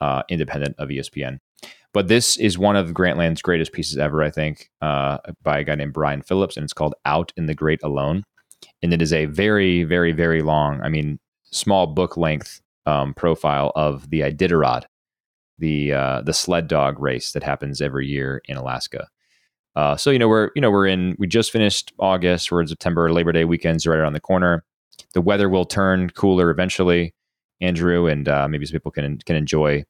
[0.00, 1.38] uh, independent of ESPN.
[1.92, 5.74] But this is one of Grantland's greatest pieces ever, I think, uh, by a guy
[5.74, 8.22] named Brian Phillips, and it's called "Out in the Great Alone."
[8.80, 10.80] And it is a very, very, very long.
[10.82, 11.18] I mean,
[11.50, 14.84] small book length um, profile of the Iditarod,
[15.58, 19.08] the uh, the sled dog race that happens every year in Alaska.
[19.74, 22.50] Uh, so you know we're you know we're in we just finished August.
[22.50, 23.12] We're in September.
[23.12, 24.64] Labor Day weekend's right around the corner.
[25.12, 27.14] The weather will turn cooler eventually,
[27.60, 29.84] Andrew, and uh, maybe some people can can enjoy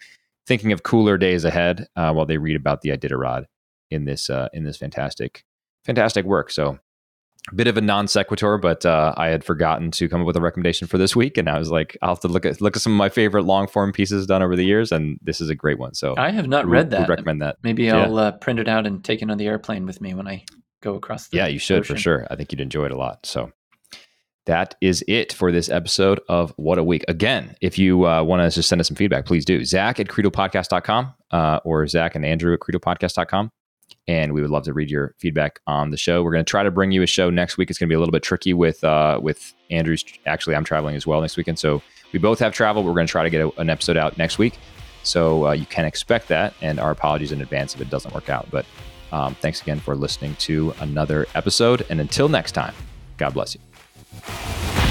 [0.46, 3.44] thinking of cooler days ahead uh, while they read about the Iditarod
[3.90, 5.44] in this uh, in this fantastic
[5.84, 6.50] fantastic work.
[6.50, 6.78] So
[7.54, 10.40] bit of a non sequitur, but uh, I had forgotten to come up with a
[10.40, 12.82] recommendation for this week, and I was like, I'll have to look at look at
[12.82, 15.54] some of my favorite long form pieces done over the years, and this is a
[15.54, 15.94] great one.
[15.94, 17.00] So I have not read that.
[17.00, 17.56] Would recommend that.
[17.62, 18.02] Maybe yeah.
[18.02, 20.44] I'll uh, print it out and take it on the airplane with me when I
[20.82, 21.28] go across.
[21.28, 21.96] the Yeah, you should ocean.
[21.96, 22.26] for sure.
[22.30, 23.26] I think you'd enjoy it a lot.
[23.26, 23.52] So.
[24.46, 27.04] That is it for this episode of What a Week.
[27.08, 29.64] Again, if you uh, want to just send us some feedback, please do.
[29.64, 33.50] Zach at credopodcast.com uh, or Zach and Andrew at credopodcast.com
[34.08, 36.22] and we would love to read your feedback on the show.
[36.22, 37.70] We're going to try to bring you a show next week.
[37.70, 40.04] It's going to be a little bit tricky with uh, with Andrew's.
[40.26, 41.82] Actually, I'm traveling as well next weekend, so
[42.12, 42.84] we both have travel.
[42.84, 44.58] We're going to try to get a, an episode out next week,
[45.02, 46.54] so uh, you can expect that.
[46.62, 48.48] And our apologies in advance if it doesn't work out.
[48.50, 48.66] But
[49.12, 52.74] um, thanks again for listening to another episode, and until next time,
[53.16, 54.85] God bless you.